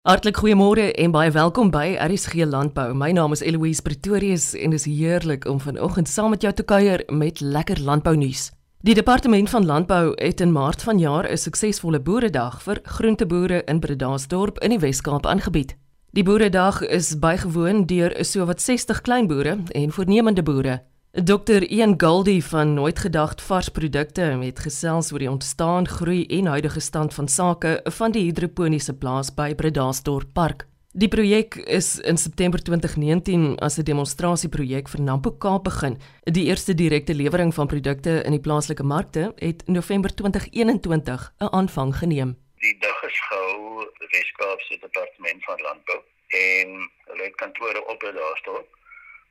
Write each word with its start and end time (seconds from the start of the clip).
Hartlik 0.00 0.38
goeiemôre 0.40 0.86
en 0.96 1.12
baie 1.12 1.28
welkom 1.30 1.68
by 1.68 1.90
RSG 2.00 2.46
Landbou. 2.48 2.94
My 2.96 3.10
naam 3.12 3.34
is 3.36 3.42
Eloise 3.44 3.82
Pretorius 3.84 4.54
en 4.56 4.72
dit 4.72 4.80
is 4.80 4.86
heerlik 4.88 5.44
om 5.44 5.58
vanoggend 5.60 6.08
saam 6.08 6.32
met 6.32 6.40
jou 6.40 6.52
te 6.56 6.64
kuier 6.64 7.02
met 7.12 7.42
lekker 7.44 7.82
landbou 7.84 8.14
nuus. 8.16 8.46
Die 8.80 8.94
departement 8.96 9.50
van 9.52 9.66
landbou 9.68 10.14
het 10.16 10.40
in 10.40 10.54
Maart 10.56 10.82
vanjaar 10.88 11.28
'n 11.28 11.36
suksesvolle 11.36 12.00
boeredag 12.00 12.62
vir 12.62 12.80
groenteboere 12.82 13.62
in 13.64 13.80
Bredasdorp 13.80 14.58
in 14.58 14.70
die 14.70 14.78
Wes-Kaap 14.78 15.26
aangebied. 15.26 15.76
Die 16.12 16.24
boeredag 16.24 16.80
is 16.82 17.18
bygewoon 17.18 17.86
deur 17.86 18.24
sowat 18.24 18.62
60 18.62 19.00
kleinboere 19.00 19.58
en 19.68 19.92
voornemende 19.92 20.42
boere. 20.42 20.82
Dr 21.12 21.62
Ian 21.62 21.94
Goldie 21.98 22.44
van 22.44 22.74
Nooit 22.74 22.98
Gedagte 22.98 23.42
Varsprodukte 23.42 24.22
het 24.22 24.60
gesels 24.62 25.08
oor 25.12 25.18
die 25.18 25.30
ontstaan, 25.30 25.88
groei 25.88 26.22
en 26.26 26.46
huidige 26.46 26.80
stand 26.80 27.14
van 27.14 27.28
sake 27.28 27.80
van 27.84 28.12
die 28.14 28.22
hidroponiese 28.28 28.94
plaas 28.94 29.32
by 29.34 29.54
Bredasdorp 29.58 30.30
Park. 30.32 30.68
Die 30.94 31.08
projek 31.08 31.56
is 31.66 31.98
in 31.98 32.16
September 32.16 32.62
2019 32.62 33.58
as 33.58 33.78
'n 33.78 33.82
demonstrasieprojek 33.82 34.88
vir 34.88 35.02
Nampo 35.02 35.32
Kaap 35.32 35.64
begin. 35.64 35.98
Die 36.22 36.46
eerste 36.46 36.74
direkte 36.74 37.14
lewering 37.14 37.54
van 37.54 37.66
produkte 37.66 38.22
in 38.22 38.30
die 38.30 38.40
plaaslike 38.40 38.82
markte 38.82 39.32
het 39.36 39.66
November 39.66 40.14
2021 40.14 41.32
'n 41.40 41.50
aanvang 41.50 41.96
geneem. 41.96 42.36
Die 42.60 42.78
dag 42.78 43.02
is 43.02 43.20
gehou 43.28 43.84
by 43.98 44.06
Weskaapse 44.10 44.78
Departement 44.80 45.44
van 45.44 45.58
Landbou 45.60 46.00
en 46.28 46.90
hulle 47.04 47.30
kantore 47.34 47.86
op 47.86 47.98
Bredasdorp 47.98 48.68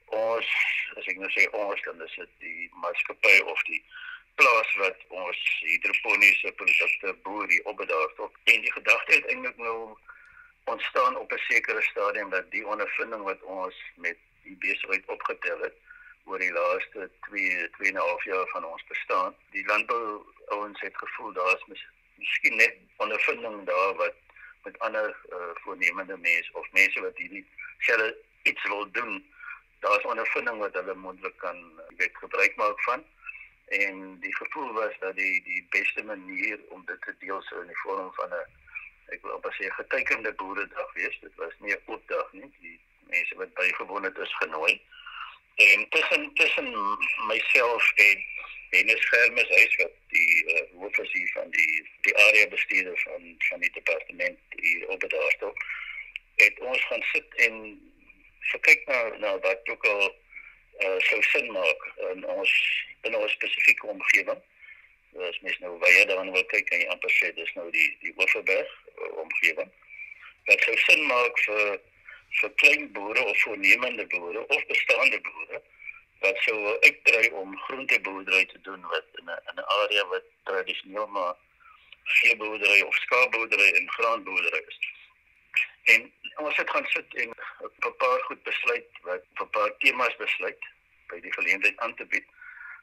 ons 0.10 0.79
as 0.98 1.08
ek 1.12 1.18
nou 1.18 1.30
sê 1.36 1.48
ons 1.64 1.82
dan 1.86 2.02
is 2.02 2.16
dit 2.16 2.32
die 2.46 2.70
maatskappy 2.84 3.36
of 3.54 3.64
die 3.72 3.82
plaas 4.40 4.76
wat 4.82 5.04
ons 5.24 5.40
hidroponiese 5.68 6.52
produkte 6.62 7.14
boer 7.24 7.50
hier 7.50 7.66
op 7.72 7.78
bedaarstop 7.82 8.38
en 8.54 8.62
die 8.62 8.72
gedagte 8.78 9.18
het 9.18 9.28
eintlik 9.34 9.58
nou 9.58 9.98
ontstaan 10.74 11.18
op 11.18 11.32
'n 11.34 11.46
sekere 11.50 11.82
stadium 11.82 12.30
dat 12.30 12.52
die 12.52 12.66
ondervinding 12.68 13.24
wat 13.24 13.42
ons 13.42 13.76
met 13.96 14.18
die 14.44 14.58
besigheid 14.66 15.06
opgetel 15.06 15.60
het 15.68 15.76
oor 16.26 16.40
die 16.40 16.52
laaste 16.52 17.10
2 17.28 17.70
2 17.78 17.90
en 17.90 17.96
'n 17.96 18.06
half 18.08 18.24
jaar 18.24 18.48
van 18.48 18.66
ons 18.66 18.84
bestaan 18.88 19.36
die 19.52 19.66
landbou 19.66 20.26
ouens 20.48 20.80
het 20.82 20.98
gevoel 20.98 21.34
daar 21.34 21.56
is 21.56 21.66
mis, 21.68 21.86
miskien 22.16 22.56
net 22.56 22.76
ondervinding 22.98 23.66
daar 23.66 23.94
wat 23.96 24.16
met 24.64 24.80
ander 24.80 25.08
uh, 25.30 25.38
voornemende 25.54 26.18
mense 26.18 26.54
of 26.54 26.72
mense 26.72 27.02
wat 27.02 27.18
hierdie 27.18 27.46
selfe 27.78 28.18
iets 28.44 28.64
wil 28.64 28.92
doen 28.92 29.26
daar's 29.80 30.06
ondervinding 30.06 30.58
wat 30.58 30.74
hulle 30.74 30.96
moontlik 30.96 31.38
kan 31.38 31.58
eh, 31.58 31.98
weet 31.98 32.18
gebruik 32.18 32.56
maak 32.56 32.82
van. 32.82 33.04
En 33.68 34.20
die 34.20 34.36
gevoel 34.36 34.74
was 34.74 34.94
dat 35.00 35.16
die 35.16 35.44
die 35.44 35.66
beste 35.70 36.04
manier 36.04 36.60
om 36.70 36.86
dit 36.86 37.02
te 37.02 37.16
deel 37.20 37.42
sou 37.42 37.62
in 37.62 37.68
die 37.68 37.82
vorm 37.84 38.14
van 38.14 38.30
'n 38.30 38.46
ek 39.14 39.22
wil 39.22 39.34
op 39.34 39.46
'n 39.46 39.72
getekende 39.72 40.34
boeredag 40.34 40.94
wees. 40.94 41.20
Dit 41.20 41.36
was 41.36 41.54
nie 41.60 41.74
'n 41.74 41.82
oop 41.86 42.08
dag 42.08 42.32
nie. 42.32 42.52
Die 42.60 42.80
mense 43.00 43.36
wat 43.36 43.54
bygewoon 43.54 44.04
het 44.04 44.18
is 44.18 44.36
genooi. 44.36 44.82
En 45.56 45.90
tussen 45.90 46.34
tussen 46.34 46.70
myself 47.28 47.92
en 47.96 48.18
Dennis 48.70 49.06
Germes 49.10 49.50
huis 49.50 49.76
wat 49.76 49.92
die 50.08 50.46
uh, 50.46 50.62
hoofsuur 50.78 51.30
van 51.34 51.50
die 51.50 51.90
die 52.02 52.18
area 52.18 52.48
bestuurder 52.48 53.00
van 53.00 53.36
van 53.38 53.60
die 53.60 53.72
departement 53.72 54.40
hier 54.50 54.88
op 54.88 55.00
bedaarstop 55.00 55.58
het 56.36 56.60
ons 56.60 56.86
gaan 56.86 57.04
sit 57.14 57.36
en 57.36 57.56
so 58.52 58.60
kyk 58.68 58.86
na 58.88 59.00
na 59.24 59.40
wat 59.46 59.70
ook 59.70 59.86
al 59.86 60.06
uh, 60.84 61.00
sou 61.10 61.22
sin 61.32 61.52
maak 61.52 61.82
in 62.12 62.26
ons 62.26 62.54
in 63.08 63.16
ons 63.16 63.32
spesifieke 63.32 63.88
omgewing. 63.88 64.42
As 65.28 65.40
mens 65.42 65.60
nou 65.60 65.78
baie 65.82 66.06
daarna 66.06 66.32
wil 66.32 66.46
kyk 66.54 66.70
en 66.74 66.84
jy 66.84 66.90
amper 66.94 67.14
sê 67.18 67.32
dis 67.38 67.54
nou 67.58 67.68
die 67.76 67.90
die 68.04 68.14
Oeverberg 68.18 68.72
uh, 68.96 69.12
omgewing. 69.24 69.72
Wat 70.50 70.66
sou 70.68 70.78
sin 70.86 71.06
maak 71.12 71.44
vir 71.48 71.80
vir 72.40 72.56
klein 72.62 72.88
boere 72.94 73.26
of 73.26 73.42
voornemende 73.44 74.06
boere 74.14 74.46
of 74.48 74.66
bestaande 74.72 75.20
boere 75.28 75.62
wat 76.24 76.42
sou 76.46 76.58
uitdrei 76.86 77.30
om 77.42 77.58
groenteboerdery 77.66 78.46
te 78.46 78.62
doen 78.68 78.82
wat 78.94 79.22
in 79.22 79.30
'n 79.34 79.40
in 79.50 79.62
'n 79.64 79.70
area 79.82 80.06
wat 80.14 80.26
tradisioneel 80.44 81.08
maar 81.08 81.36
veeboerdery 82.04 82.82
of 82.82 82.96
skaapboerdery 82.96 83.70
en 83.72 83.92
graanboerdery 83.92 84.64
is. 84.68 84.80
En 85.94 86.12
ons 86.46 86.58
het 86.58 86.70
gaan 86.70 86.88
sit 86.96 87.16
en 87.24 87.30
'n 87.30 87.96
paar 87.98 88.20
goed 88.28 88.44
besluit 88.44 88.90
wat 89.02 89.24
'n 89.42 89.50
paar 89.50 89.78
temas 89.78 90.16
besluit 90.16 90.66
by 91.08 91.20
die 91.20 91.34
geleentheid 91.34 91.78
aan 91.78 91.96
te 91.96 92.06
bied. 92.06 92.26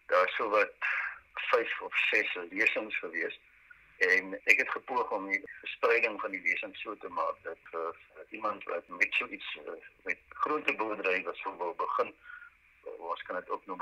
Daar 0.07 0.29
sou 0.29 0.49
wat 0.51 0.73
5 1.35 1.81
of 1.81 1.95
6 2.11 2.39
lesings 2.51 2.99
gewees 2.99 3.41
en 3.97 4.35
ek 4.45 4.59
het 4.59 4.71
gepoog 4.71 5.11
om 5.11 5.31
die 5.31 5.41
verspreiding 5.61 6.21
van 6.21 6.31
die 6.31 6.43
lesings 6.45 6.81
so 6.81 6.97
te 7.01 7.09
maak 7.09 7.37
dat 7.43 7.61
vir 7.73 7.87
uh, 7.89 8.25
iemand 8.31 8.65
wat 8.65 8.89
met 8.89 9.15
so 9.15 9.27
iets 9.27 9.57
uh, 9.63 9.77
met 10.05 10.19
groenteboerdery 10.29 11.23
wat 11.25 11.37
sou 11.37 11.55
wil 11.57 11.75
begin 11.81 12.13
ons 12.97 13.23
kan 13.23 13.41
dit 13.41 13.51
ook 13.51 13.67
noem 13.67 13.81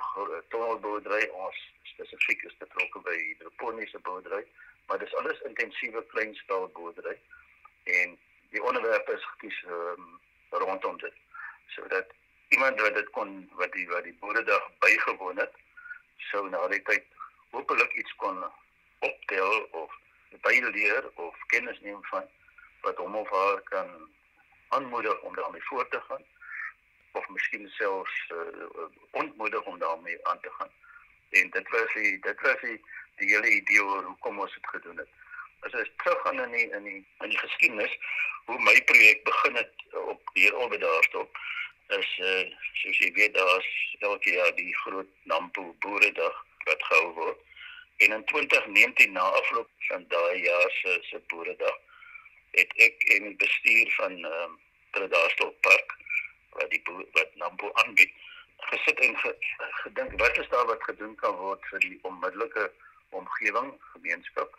tunnelboerdery 0.48 1.26
ons 1.46 1.58
spesifiek 1.82 2.44
is 2.50 2.56
betrokke 2.62 3.02
by 3.08 3.16
hidroponiese 3.16 3.98
boerdery 4.06 4.44
maar 4.86 5.02
dis 5.02 5.16
alles 5.22 5.42
intensiewe 5.50 6.04
kleinskaal 6.14 6.68
boerdery 6.78 7.18
en 7.98 8.18
die 8.54 8.62
onderwerp 8.62 9.08
is 9.08 9.24
gekies 9.32 9.64
um, 9.66 10.20
rondom 10.50 10.98
dit. 10.98 11.14
Sodat 11.66 12.06
iemand 12.48 12.80
wat 12.80 12.94
dit 12.94 13.10
kon 13.10 13.32
wat 13.60 13.72
die 13.72 13.86
wat 13.88 14.04
die 14.06 14.16
boeredag 14.20 14.68
bygewoon 14.84 15.40
het 15.42 15.54
sou 16.30 16.44
na 16.50 16.60
die 16.70 16.82
tyd 16.86 17.06
hopelik 17.50 17.96
iets 18.02 18.14
kon 18.22 18.38
optel 19.08 19.56
of 19.80 19.96
byleer 20.46 21.10
of 21.26 21.42
kennis 21.54 21.80
neem 21.80 22.04
van 22.10 22.30
wat 22.86 23.02
hom 23.02 23.16
of 23.22 23.30
haar 23.30 23.60
kan 23.72 23.90
aanmoedig 24.76 25.20
om 25.20 25.34
daarmee 25.34 25.66
voort 25.70 25.90
te 25.90 26.00
gaan. 26.08 26.24
Of 27.12 27.28
miskien 27.28 27.68
selfs 27.78 28.30
uh, 28.30 28.86
ontmoedig 29.10 29.62
om 29.62 29.78
daarmee 29.78 30.26
aan 30.28 30.40
te 30.40 30.50
gaan. 30.58 30.70
En 31.30 31.50
dit 31.50 31.68
was 31.70 31.92
die 31.94 32.18
dit 32.20 32.40
was 32.40 32.60
die 32.60 32.78
die 33.18 33.34
hele 33.34 33.50
idee 33.50 33.84
oor 33.84 34.02
hoekom 34.02 34.40
ons 34.46 34.54
dit 34.54 34.72
gedoen 34.76 34.98
het 35.02 35.23
as 35.66 35.74
ons 35.80 35.90
terug 36.02 36.20
gaan 36.26 36.40
in 36.44 36.56
die 36.58 36.68
in 36.78 36.84
die 36.90 37.00
in 37.24 37.34
die 37.34 37.42
geskiedenis 37.42 37.98
hoe 38.46 38.58
my 38.68 38.76
projek 38.90 39.24
begin 39.24 39.54
het 39.60 39.84
op 40.04 40.30
hier 40.38 40.56
op 40.56 40.76
daarstop 40.80 41.38
is 41.98 42.10
uh, 42.18 42.44
soos 42.80 42.98
jy 42.98 43.10
weet 43.16 43.34
daar's 43.34 43.70
elke 44.00 44.32
jaar 44.32 44.54
die 44.56 44.74
groot 44.84 45.10
Nampo 45.30 45.74
boeredag 45.84 46.44
wat 46.64 46.84
gehou 46.88 47.12
word. 47.12 47.40
En 47.96 48.12
in 48.12 48.24
2019 48.24 49.12
na 49.12 49.20
afloop 49.40 49.68
van 49.88 50.04
daai 50.08 50.42
jaar 50.42 50.70
se 50.70 50.98
se 51.02 51.20
boeredag 51.32 51.76
het 52.50 52.72
ek 52.86 53.04
en 53.16 53.36
bestuur 53.36 53.92
van 54.00 54.12
ehm 54.12 54.54
uh, 54.54 54.62
Predastorp 54.94 55.60
Park 55.60 55.96
wat 56.50 56.70
die 56.70 56.82
boer, 56.86 57.04
wat 57.12 57.34
Nampo 57.34 57.72
aanbied 57.82 58.12
gesit 58.56 59.00
en 59.00 59.16
ge, 59.18 59.36
gedink 59.82 60.20
wat 60.20 60.38
is 60.38 60.48
daar 60.48 60.66
wat 60.66 60.82
gedoen 60.82 61.14
kan 61.22 61.34
word 61.36 61.66
vir 61.70 61.78
die 61.78 61.98
onmiddellike 62.02 62.70
omgewing 63.10 63.72
gemeenskap 63.92 64.58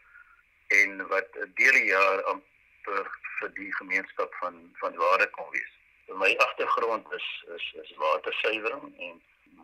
en 0.67 1.07
wat 1.07 1.27
deur 1.33 1.71
die 1.71 1.85
jaar 1.85 2.23
amper 2.23 3.07
vir 3.39 3.53
die 3.53 3.71
gemeenskap 3.75 4.35
van 4.41 4.59
van 4.81 4.95
waarde 4.95 5.29
kon 5.37 5.49
wees. 5.51 5.71
In 6.05 6.17
my 6.17 6.35
agtergrond 6.47 7.13
is 7.13 7.27
is 7.55 7.65
is 7.83 7.95
watersuiwering 7.97 8.99
en 9.07 9.21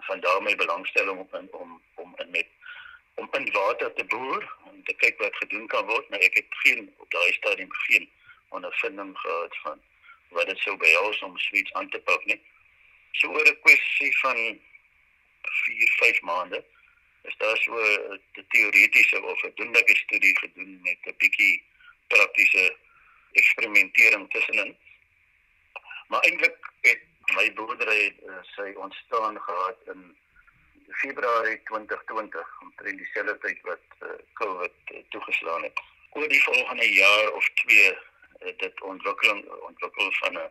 van 0.08 0.20
daar 0.20 0.42
my 0.42 0.56
belangstelling 0.56 1.20
op 1.20 1.36
in, 1.36 1.48
om 1.52 1.82
om 1.96 2.16
in 2.18 2.32
met 2.32 2.48
om 3.16 3.30
in 3.32 3.52
water 3.52 3.94
te 3.94 4.06
boer 4.06 4.58
en 4.72 4.84
te 4.84 4.94
kyk 4.94 5.18
wat 5.20 5.36
gedoen 5.36 5.68
kan 5.68 5.86
word, 5.86 6.10
maar 6.10 6.20
ek 6.20 6.36
het 6.36 6.60
geen 6.64 6.94
op 6.98 7.12
daai 7.12 7.34
stadium 7.34 7.74
geen 7.86 8.10
ondervinding 8.50 9.18
gehad 9.20 9.58
van 9.64 9.82
wat 10.30 10.48
dit 10.48 10.58
sou 10.58 10.78
behels 10.78 11.22
om 11.22 11.38
suits 11.38 11.74
aan 11.74 11.90
te 11.90 12.00
pak 12.00 12.26
nie. 12.26 12.42
So 13.12 13.28
oor 13.28 13.48
'n 13.48 13.60
kwessie 13.62 14.18
van 14.20 14.38
4, 15.42 15.92
5 16.00 16.22
maande 16.22 16.64
is 17.22 17.36
daar 17.38 17.58
so 17.58 17.74
'n 17.74 18.46
teoretiese 18.50 19.24
of 19.24 19.44
'n 19.44 19.52
doenlike 19.56 19.96
studie 19.96 20.38
gedoen 20.40 20.82
met 20.82 20.98
'n 21.06 21.18
bietjie 21.18 21.64
praktiese 22.08 22.76
eksperimentering 23.32 24.32
tussenin. 24.32 24.78
Maar 26.08 26.22
eintlik 26.22 26.58
het 26.82 27.02
my 27.36 27.54
boerdery 27.54 28.16
uh, 28.26 28.38
sy 28.56 28.74
ontstaan 28.76 29.42
gehad 29.42 29.78
in 29.86 30.18
Februarie 30.92 31.62
2020, 31.64 32.62
omtrent 32.62 32.98
dieselfde 32.98 33.38
tyd 33.38 33.62
wat 33.62 33.86
uh, 34.00 34.10
COVID 34.34 34.74
uh, 34.92 34.98
toegeslaan 35.10 35.64
het. 35.64 35.80
Oor 36.10 36.28
die 36.28 36.44
volgende 36.44 36.94
jaar 36.94 37.32
of 37.32 37.50
2 37.50 37.98
het 38.40 38.60
dit 38.60 38.82
ontwikkeling 38.82 39.46
ontwikkel 39.50 40.12
van 40.12 40.34
'n 40.38 40.50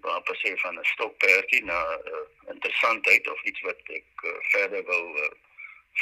waar 0.00 0.22
per 0.22 0.36
se 0.36 0.56
van 0.56 0.78
'n 0.78 0.84
stokperdjie 0.84 1.64
na 1.64 1.98
uh, 2.04 2.12
interessantheid 2.48 3.30
of 3.30 3.42
iets 3.42 3.60
wat 3.60 3.80
ek 3.84 4.04
uh, 4.24 4.30
verder 4.40 4.84
wil 4.84 5.16
uh, 5.16 5.30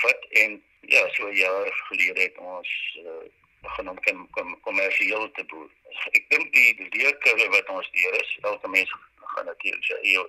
vat 0.03 0.25
en 0.43 0.63
ja, 0.81 1.09
so 1.09 1.31
jaar 1.33 1.73
gelede 1.89 2.21
het 2.21 2.39
ons 2.39 2.99
uh, 3.05 3.27
begin 3.61 3.89
om 3.89 4.01
kom 4.05 4.31
kom 4.31 4.61
kommersieel 4.61 5.31
te 5.31 5.45
boer. 5.45 5.71
Ek 6.13 6.29
dink 6.31 6.53
die 6.53 6.89
leerkurwe 6.95 7.49
wat 7.55 7.69
ons 7.75 7.91
deur 7.97 8.21
is, 8.21 8.39
elke 8.43 8.69
mens 8.69 8.95
gaan 9.35 9.51
natuurlik 9.51 9.85
sy 9.85 9.99
eie 10.03 10.25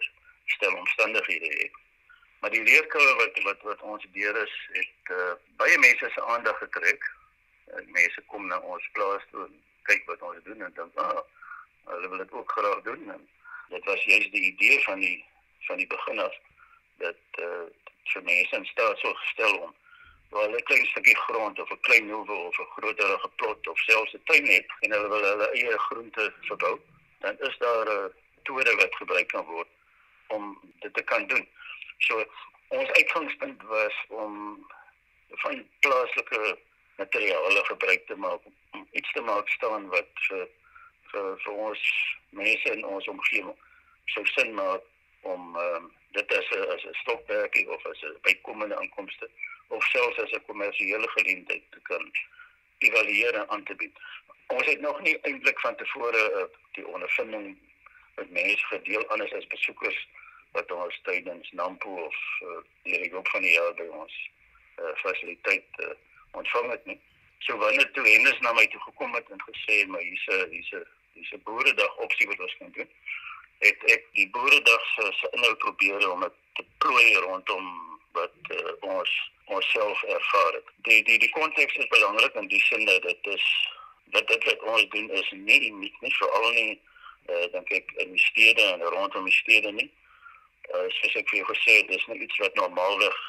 stel 0.55 0.75
omstandighede 0.75 1.51
hê. 1.53 1.69
Maar 2.39 2.51
die 2.55 2.63
leerkurwe 2.63 3.15
wat 3.21 3.41
wat 3.43 3.65
wat 3.69 3.81
ons 3.93 4.05
deur 4.15 4.43
is, 4.43 4.55
het 4.75 5.13
uh, 5.15 5.33
baie 5.61 5.77
mense 5.77 6.11
se 6.13 6.21
aandag 6.33 6.57
getrek. 6.57 7.09
Uh, 7.69 7.83
mense 7.85 8.23
kom 8.27 8.47
na 8.47 8.59
ons 8.59 8.89
plaas 8.97 9.25
toe 9.31 9.45
en 9.45 9.57
kyk 9.89 10.05
wat 10.09 10.21
ons 10.21 10.43
doen 10.45 10.61
en 10.61 10.73
dan 10.77 10.91
ah, 11.03 11.21
hulle 11.89 12.09
wil 12.09 12.23
dit 12.23 12.31
ook 12.31 12.51
graag 12.51 12.81
doen 12.85 13.11
en 13.13 13.27
dit 13.69 13.85
was 13.85 14.03
juist 14.03 14.31
die 14.31 14.45
idee 14.51 14.79
van 14.83 14.99
die 14.99 15.17
van 15.67 15.77
die 15.77 15.87
begin 15.87 16.19
af 16.19 16.35
dat 16.97 17.21
eh 17.31 17.45
uh, 17.45 17.67
vir 18.13 18.23
mense 18.23 18.55
in 18.55 18.65
staat 18.65 18.97
sou 18.99 19.13
gestel 19.23 19.57
om 19.65 19.75
hulle 20.29 20.57
'n 20.57 20.67
klein 20.69 20.85
stukkie 20.85 21.19
grond 21.25 21.59
of 21.59 21.71
'n 21.71 21.79
klein 21.87 22.09
hoewe 22.09 22.37
of 22.47 22.59
'n 22.59 22.71
groterige 22.75 23.29
plot 23.35 23.67
of 23.67 23.79
selfs 23.79 24.13
'n 24.13 24.23
tuin 24.23 24.45
het 24.45 24.69
en 24.79 24.91
hulle 24.91 25.09
wil 25.09 25.29
hulle 25.31 25.51
eie 25.51 25.77
groente 25.77 26.33
verbou, 26.41 26.79
dan 27.19 27.35
is 27.39 27.57
daar 27.57 27.87
'n 27.89 28.13
metode 28.35 28.75
wat 28.75 28.95
gebruik 28.95 29.27
kan 29.27 29.45
word 29.45 29.67
om 30.27 30.59
dit 30.79 30.93
te 30.93 31.01
kan 31.01 31.27
doen. 31.27 31.47
So 31.97 32.25
ons 32.67 32.89
uitgangspunt 32.89 33.63
was 33.63 33.95
om 34.07 34.65
van 35.27 35.67
plaaslike 35.79 36.57
materiale 36.97 37.65
gebruik 37.65 38.07
te 38.07 38.15
maak 38.15 38.39
om 38.71 38.87
iets 38.91 39.11
te 39.11 39.21
maak 39.21 39.49
staan 39.49 39.89
wat 39.89 40.09
vir 40.13 40.47
vir, 41.11 41.37
vir 41.43 41.53
ons 41.53 41.83
mense 42.29 42.71
in 42.71 42.85
ons 42.85 43.07
omgewing 43.07 43.55
sou 44.05 44.25
sin 44.25 44.53
maak 44.53 44.81
om 45.21 45.55
um, 45.55 45.91
dit 46.11 46.37
as 46.37 46.49
'n 46.49 46.69
as 46.75 46.83
'n 46.83 46.93
stokperdjie 47.01 47.69
of 47.69 47.85
as 47.85 48.01
'n 48.01 48.17
bykomende 48.21 48.77
inkomste 48.81 49.29
of 49.67 49.83
selfs 49.83 50.17
as 50.17 50.31
'n 50.31 50.45
kommersiële 50.45 51.07
geleentheid 51.07 51.63
te 51.69 51.79
kan 51.81 52.11
evalueer 52.77 53.33
en 53.33 53.49
aan 53.49 53.63
te 53.63 53.75
bied. 53.75 53.97
Ons 54.47 54.65
het 54.65 54.81
nog 54.81 55.01
nie 55.01 55.19
eintlik 55.21 55.59
van 55.59 55.75
tevore 55.75 56.23
uh, 56.31 56.57
die 56.71 56.87
ondervinding 56.87 57.57
met 58.15 58.31
mense 58.31 58.65
gedeel 58.65 59.07
anders 59.07 59.33
as 59.33 59.47
besoekers 59.47 60.07
wat 60.51 60.71
ons 60.71 60.99
tydens 61.03 61.51
Nampo 61.51 61.89
of 61.89 62.17
uh, 62.43 62.61
die 62.83 63.09
groep 63.09 63.27
van 63.27 63.41
die 63.41 63.51
jaar 63.51 63.73
by 63.73 63.87
ons 64.01 64.13
uh, 64.79 64.95
fasiliteit 64.95 65.67
uh, 65.77 65.89
ontvang 66.31 66.71
het 66.71 66.85
nie. 66.85 66.99
So 67.37 67.57
wanneer 67.57 67.91
toe 67.91 68.07
Hennis 68.07 68.39
na 68.39 68.53
my 68.53 68.67
toe 68.67 68.81
gekom 68.81 69.13
het 69.13 69.29
en 69.29 69.43
gesê 69.51 69.85
maar 69.87 70.01
hier's 70.01 70.27
'n 70.27 70.49
hier's 70.49 70.71
'n 70.71 70.85
hier's 71.13 71.31
'n 71.33 71.43
boeredag 71.43 71.97
opsie 71.97 72.27
wat 72.27 72.39
ons 72.39 72.57
kan 72.57 72.71
doen 72.71 72.89
het 73.59 73.83
ek 73.95 74.05
die 74.17 74.29
boeredag 74.35 74.85
se 74.95 75.11
se 75.19 75.29
inhoud 75.31 75.57
probeer 75.57 76.11
om 76.11 76.21
dit 76.25 76.37
te 76.59 76.65
plooi 76.77 77.15
rondom 77.15 77.65
wat 78.11 78.51
uh, 78.55 78.71
ons 78.79 79.15
onsself 79.45 80.03
ervaar 80.03 80.53
het. 80.53 80.67
Die 80.87 81.03
die 81.03 81.19
die 81.19 81.29
konteks 81.29 81.75
is 81.75 81.87
belangrik 81.87 82.33
in 82.33 82.47
die 82.47 82.61
sin 82.61 82.85
dat 82.85 83.01
dit 83.01 83.33
is 83.35 83.47
wat 84.13 84.27
dit 84.27 84.43
wat 84.43 84.63
ons 84.73 84.87
doen 84.89 85.09
is 85.09 85.31
nie 85.31 85.59
uniek 85.71 86.01
nie 86.01 86.13
veral 86.17 86.51
nie 86.51 86.79
uh, 87.29 87.45
dink 87.53 87.71
ek 87.79 87.91
in 88.03 88.13
die 88.15 88.25
stede 88.25 88.67
en 88.73 88.85
rondom 88.95 89.27
die 89.29 89.39
stede 89.41 89.71
nie. 89.71 89.89
Uh, 90.69 90.85
soos 90.99 91.17
ek 91.21 91.29
vir 91.31 91.41
jou 91.41 91.49
gesê 91.49 91.79
het, 91.79 91.91
dis 91.91 92.07
nie 92.07 92.21
iets 92.25 92.41
wat 92.43 92.57
normaalweg 92.61 93.19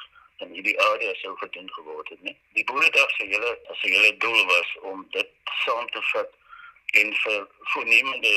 in 0.44 0.52
hierdie 0.56 0.76
area 0.86 1.14
sou 1.20 1.34
gedoen 1.40 1.68
geword 1.72 2.08
het 2.08 2.22
nie. 2.24 2.36
Die 2.56 2.64
boeredag 2.68 3.10
se 3.16 3.26
hele 3.28 3.56
as 3.72 3.82
hele 3.84 4.12
doel 4.24 4.44
was 4.52 4.70
om 4.92 5.02
dit 5.16 5.32
saam 5.64 5.88
te 5.96 6.02
vat 6.12 6.38
en 7.00 7.12
vir 7.24 7.42
voornemende 7.72 8.34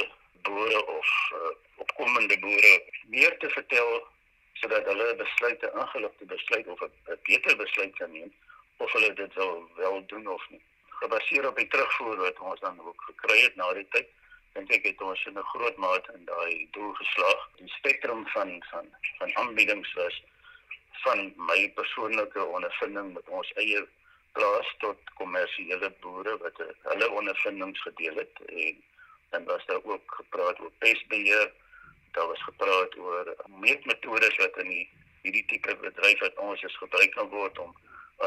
boere 0.47 0.81
of 0.97 1.13
uh, 1.39 1.53
opkomende 1.75 2.39
boere 2.39 2.73
meer 3.07 3.37
te 3.37 3.49
vertel 3.49 4.07
sodat 4.53 4.85
hulle 4.85 5.15
besluite 5.15 5.71
ingeligte 5.73 6.25
besluit 6.25 6.67
of 6.67 6.81
'n 6.81 7.19
beter 7.23 7.55
besluit 7.57 7.95
kan 7.95 8.11
neem 8.11 8.33
of 8.77 8.91
hulle 8.91 9.13
dit 9.13 9.33
wil 9.33 9.69
wel 9.75 10.05
doen 10.05 10.27
of 10.27 10.49
nie. 10.49 10.61
Gebaseer 10.87 11.47
op 11.47 11.55
die 11.55 11.67
terugvoer 11.67 12.17
wat 12.17 12.39
ons 12.39 12.59
dan 12.59 12.79
ook 12.79 13.01
gekry 13.07 13.39
het 13.41 13.55
na 13.55 13.73
die 13.73 13.87
tyd, 13.89 14.07
dink 14.53 14.71
ek 14.71 14.85
het 14.85 15.01
ons 15.01 15.25
in 15.25 15.39
'n 15.39 15.49
groot 15.53 15.77
mate 15.77 16.13
in 16.13 16.25
daai 16.25 16.67
doel 16.71 16.93
geslaag. 16.93 17.49
Die 17.57 17.73
spektrum 17.77 18.27
van 18.27 18.63
van 18.69 18.87
van 19.17 19.35
aanbiedings 19.35 19.93
was 19.93 20.23
van 21.03 21.33
my 21.35 21.71
persoonlike 21.75 22.45
ondervinding 22.45 23.13
met 23.13 23.29
ons 23.29 23.51
eie 23.53 23.87
plaas 24.31 24.69
tot 24.77 24.97
kommersiële 25.19 25.89
boere 26.01 26.37
wat 26.37 26.61
hulle 26.89 27.09
ondervindings 27.11 27.81
gedeel 27.81 28.15
het 28.15 28.41
en 28.45 28.83
dan 29.33 29.45
was 29.49 29.65
daar 29.69 29.83
ook 29.83 30.17
gepraat 30.21 30.59
oor 30.59 30.73
pestbeheer 30.85 31.51
daar 32.13 32.27
was 32.27 32.43
gepraat 32.49 32.97
oor 32.97 33.35
meetmetodes 33.65 34.35
wat 34.43 34.57
in 34.63 34.69
die 34.75 34.85
hierdie 35.23 35.45
tipe 35.51 35.75
bedryf 35.81 36.19
wat 36.25 36.39
ons 36.47 36.63
is 36.69 36.77
gebruik 36.83 37.11
kan 37.17 37.29
word 37.33 37.59
om 37.65 37.73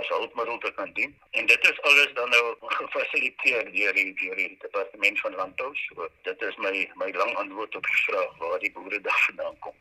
as 0.00 0.08
hulpmiddel 0.08 0.58
te 0.58 0.72
kan 0.76 0.92
dien. 0.98 1.12
En 1.30 1.46
dit 1.46 1.68
is 1.70 1.82
alles 1.88 2.12
dan 2.14 2.30
nou 2.34 2.44
gefasiliteer 2.80 3.70
deur 3.72 3.98
die 3.98 4.12
deur 4.20 4.36
die 4.40 4.56
departement 4.64 5.20
van 5.24 5.38
landbou. 5.40 5.70
So 5.86 6.08
dit 6.28 6.42
is 6.48 6.58
my 6.64 6.74
my 7.02 7.10
lang 7.16 7.34
antwoord 7.42 7.78
op 7.80 7.90
die 7.90 8.02
vraag 8.08 8.38
waar 8.42 8.58
die 8.64 8.72
boeredag 8.72 9.24
vandaan 9.28 9.58
kom. 9.66 9.76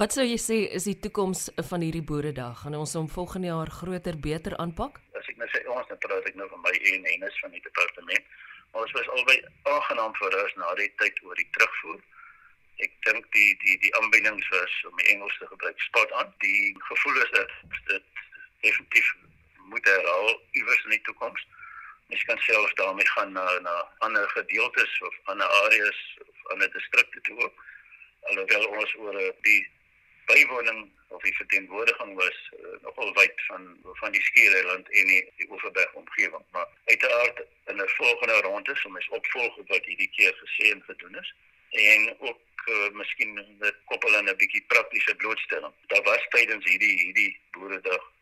Wat 0.00 0.14
sou 0.16 0.24
jy 0.24 0.38
sê 0.40 0.58
is 0.78 0.86
die 0.88 0.98
toekoms 1.04 1.48
van 1.70 1.84
hierdie 1.84 2.04
boeredag? 2.12 2.62
Gaan 2.64 2.78
ons 2.78 2.94
hom 2.96 3.08
volgende 3.12 3.50
jaar 3.52 3.72
groter 3.80 4.16
beter 4.28 4.56
aanpak? 4.56 5.00
As 5.18 5.28
ek 5.28 5.40
nou 5.40 5.48
sê 5.52 5.64
ons 5.68 5.90
net 5.90 6.00
praat 6.06 6.28
ek 6.30 6.38
nou 6.38 6.48
van 6.52 6.64
my 6.64 6.72
en 6.92 7.10
Hennis 7.10 7.42
van 7.44 7.52
die 7.56 7.64
departement. 7.66 8.32
Ons 8.72 8.92
was 8.96 9.08
albei 9.18 9.38
aangenaam 9.62 10.14
verras 10.16 10.54
na 10.56 10.74
die 10.80 10.92
tyd 11.00 11.22
oor 11.22 11.36
die 11.36 11.50
terugvoer 11.56 12.00
ek 12.84 12.94
dink 13.06 13.26
die 13.36 13.50
die 13.62 13.76
die 13.84 13.92
aanbiedings 13.98 14.48
was 14.54 14.76
om 14.88 14.96
die 15.00 15.10
Engels 15.14 15.36
te 15.38 15.46
gebruik 15.46 15.80
spot 15.86 16.12
aan. 16.20 16.32
Die 16.44 16.76
gevoel 16.88 17.20
is 17.24 17.34
dat 17.36 17.50
dit 17.90 18.22
effektief 18.70 19.10
moet 19.72 19.90
herhaal 19.90 20.30
iewers 20.60 20.84
in 20.84 20.96
die 20.96 21.04
toekoms. 21.08 21.46
Mens 22.06 22.24
kan 22.30 22.40
selfs 22.46 22.74
daarmee 22.80 23.08
gaan 23.14 23.32
na 23.32 23.44
na 23.66 23.76
ander 24.06 24.28
gedeeltes 24.30 24.98
of 25.08 25.20
ander 25.34 25.54
areas 25.64 26.00
of 26.26 26.50
ander 26.54 26.72
distrikte 26.72 27.20
toe. 27.28 27.50
Alhoewel 28.30 28.66
ons 28.66 28.96
oor 29.04 29.20
die 29.46 29.62
bywoning 30.32 30.90
of 31.08 31.22
die 31.22 31.36
verteenwoordiging 31.36 32.14
was 32.14 32.38
uh, 32.52 32.76
nogal 32.82 33.12
wyd 33.20 33.42
van 33.48 33.62
van 34.00 34.12
die 34.12 34.22
Skiereiland 34.28 34.90
en 34.90 35.06
die, 35.06 35.22
die 35.36 35.50
Oeverberg 35.50 35.92
omgewing. 35.92 36.44
Maar 36.50 36.68
uiteraard 36.84 37.44
in 37.70 37.76
'n 37.76 37.88
volgende 37.96 38.40
ronde 38.40 38.76
sou 38.76 38.92
mens 38.92 39.08
opvolg 39.08 39.56
wat 39.66 39.84
hierdie 39.84 40.12
keer 40.16 40.34
gesê 40.44 40.70
en 40.70 40.82
gedoen 40.86 41.18
is 41.22 41.34
en 41.72 42.16
ook 42.18 42.40
uh, 42.66 42.90
miskien 42.92 43.34
met 43.58 43.76
koppel 43.84 44.16
aan 44.16 44.28
'n 44.28 44.36
bietjie 44.36 44.64
praktiese 44.66 45.14
blootstelling. 45.14 45.72
Daar 45.86 46.02
was 46.02 46.26
tydens 46.28 46.64
hierdie 46.64 46.96
hierdie 47.04 47.40
boeredag 47.50 48.12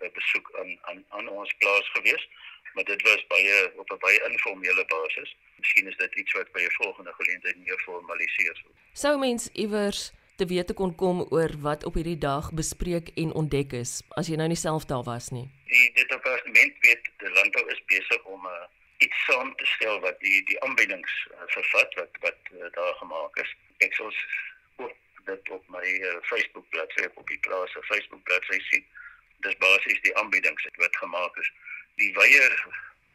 'n 0.00 0.10
besoek 0.12 0.50
aan 0.58 0.78
aan 0.82 1.04
aan 1.08 1.28
ons 1.28 1.54
plaas 1.58 1.90
gewees, 1.90 2.28
maar 2.74 2.84
dit 2.84 3.02
was 3.02 3.26
baie 3.26 3.72
op 3.76 3.90
'n 3.90 3.98
baie 3.98 4.28
informele 4.30 4.84
basis. 4.84 5.36
Miskien 5.56 5.86
is 5.86 5.96
dit 5.96 6.14
iets 6.14 6.32
wat 6.32 6.52
by 6.52 6.60
'n 6.60 6.78
volgende 6.82 7.12
geleentheid 7.12 7.56
meer 7.56 7.78
formaliseer 7.78 8.56
sou. 8.56 8.72
Sou 8.92 9.18
mens 9.18 9.48
iewers 9.52 10.12
te 10.36 10.46
wete 10.46 10.74
kon 10.74 10.94
kom 10.94 11.20
oor 11.34 11.52
wat 11.64 11.84
op 11.88 11.94
hierdie 11.98 12.18
dag 12.20 12.50
bespreek 12.60 13.08
en 13.22 13.32
ontdek 13.40 13.72
is 13.78 13.92
as 14.20 14.28
jy 14.30 14.36
nou 14.40 14.48
nie 14.52 14.58
self 14.60 14.84
daar 14.90 15.04
was 15.08 15.30
nie. 15.36 15.46
Die 15.72 15.86
dit 15.98 16.08
departement 16.12 16.74
weet 16.86 17.08
die 17.22 17.32
landbou 17.38 17.64
is 17.74 17.80
besig 17.92 18.24
om 18.24 18.40
'n 18.44 18.52
uh, 18.52 18.56
eh, 18.56 19.06
iets 19.06 19.24
saam 19.28 19.54
te 19.56 19.66
stel 19.66 20.00
wat 20.00 20.20
die 20.20 20.42
die 20.50 20.58
aanbiedings 20.66 21.14
uh, 21.32 21.48
vervat 21.56 21.94
wat 22.00 22.20
wat 22.26 22.52
uh, 22.52 22.68
daar 22.76 22.94
gemaak 23.00 23.36
is. 23.44 23.54
Ek 23.86 23.94
sou 23.94 24.12
ook 24.76 24.94
dit 25.30 25.50
op 25.56 25.64
my 25.68 25.86
uh, 26.10 26.16
Facebook 26.32 26.68
bladsy 26.68 27.08
op 27.14 27.26
die 27.28 27.40
plaas 27.48 27.72
se 27.72 27.82
Facebook 27.92 28.22
bladsy 28.28 28.60
sien. 28.68 28.84
Dis 29.44 29.56
basies 29.64 30.00
die 30.02 30.16
aanbiedings 30.16 30.68
wat 30.76 30.96
gemaak 30.96 31.36
is. 31.36 31.52
Die 31.96 32.12
weier 32.12 32.54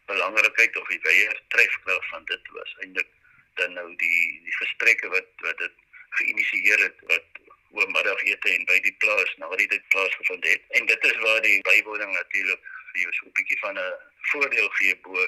belangrikheid 0.05 0.77
of 0.77 0.87
die 0.87 1.01
weier 1.03 1.41
trefkrag 1.47 2.05
van 2.09 2.25
dit 2.25 2.53
was 2.57 2.75
eintlik 2.79 3.09
dan 3.59 3.73
nou 3.73 3.87
die 3.95 4.21
die 4.45 4.57
gesprekke 4.57 5.09
wat 5.13 5.29
wat 5.45 5.57
dit 5.57 5.75
geïnisieer 6.19 6.79
het 6.87 6.97
wat 7.11 7.41
oor 7.71 7.91
middagete 7.95 8.53
en 8.53 8.65
by 8.69 8.79
die 8.85 8.95
plaas 9.03 9.35
na 9.39 9.49
die 9.55 9.67
dit 9.71 9.83
plaasgevind 9.93 10.47
het. 10.47 10.63
En 10.79 10.85
dit 10.85 11.05
is 11.11 11.19
waar 11.25 11.41
die 11.41 11.59
bywoning 11.67 12.11
natuurlik 12.13 12.71
vir 12.91 13.01
jou 13.03 13.13
so 13.17 13.25
'n 13.25 13.35
bietjie 13.39 13.59
van 13.59 13.77
'n 13.79 13.93
voordeel 14.31 14.69
gee 14.79 14.95
bo 15.05 15.27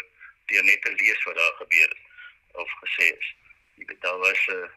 deur 0.51 0.63
net 0.63 0.81
te 0.81 0.91
lees 0.91 1.23
wat 1.23 1.35
daar 1.35 1.55
gebeur 1.61 1.89
het 1.89 2.01
of 2.63 2.69
gesê 2.83 3.05
is. 3.17 3.35
Jy 3.75 3.85
weet 3.85 4.01
daar 4.01 4.17
was 4.17 4.47
'n 4.47 4.69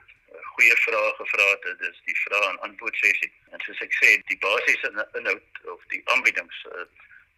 goeie 0.55 0.77
vrae 0.77 1.15
gevra 1.17 1.49
het, 1.51 1.63
dit 1.63 1.81
is 1.91 2.01
die 2.05 2.19
vrae 2.21 2.49
en 2.51 2.61
antwoord 2.69 2.97
sessie. 2.97 3.33
En 3.51 3.61
soos 3.61 3.81
ek 3.81 3.93
sê, 4.01 4.09
die 4.31 4.39
basiese 4.39 5.09
inhoud 5.19 5.61
of 5.75 5.83
die 5.89 6.03
aanbiedings 6.05 6.65
uh, 6.73 6.85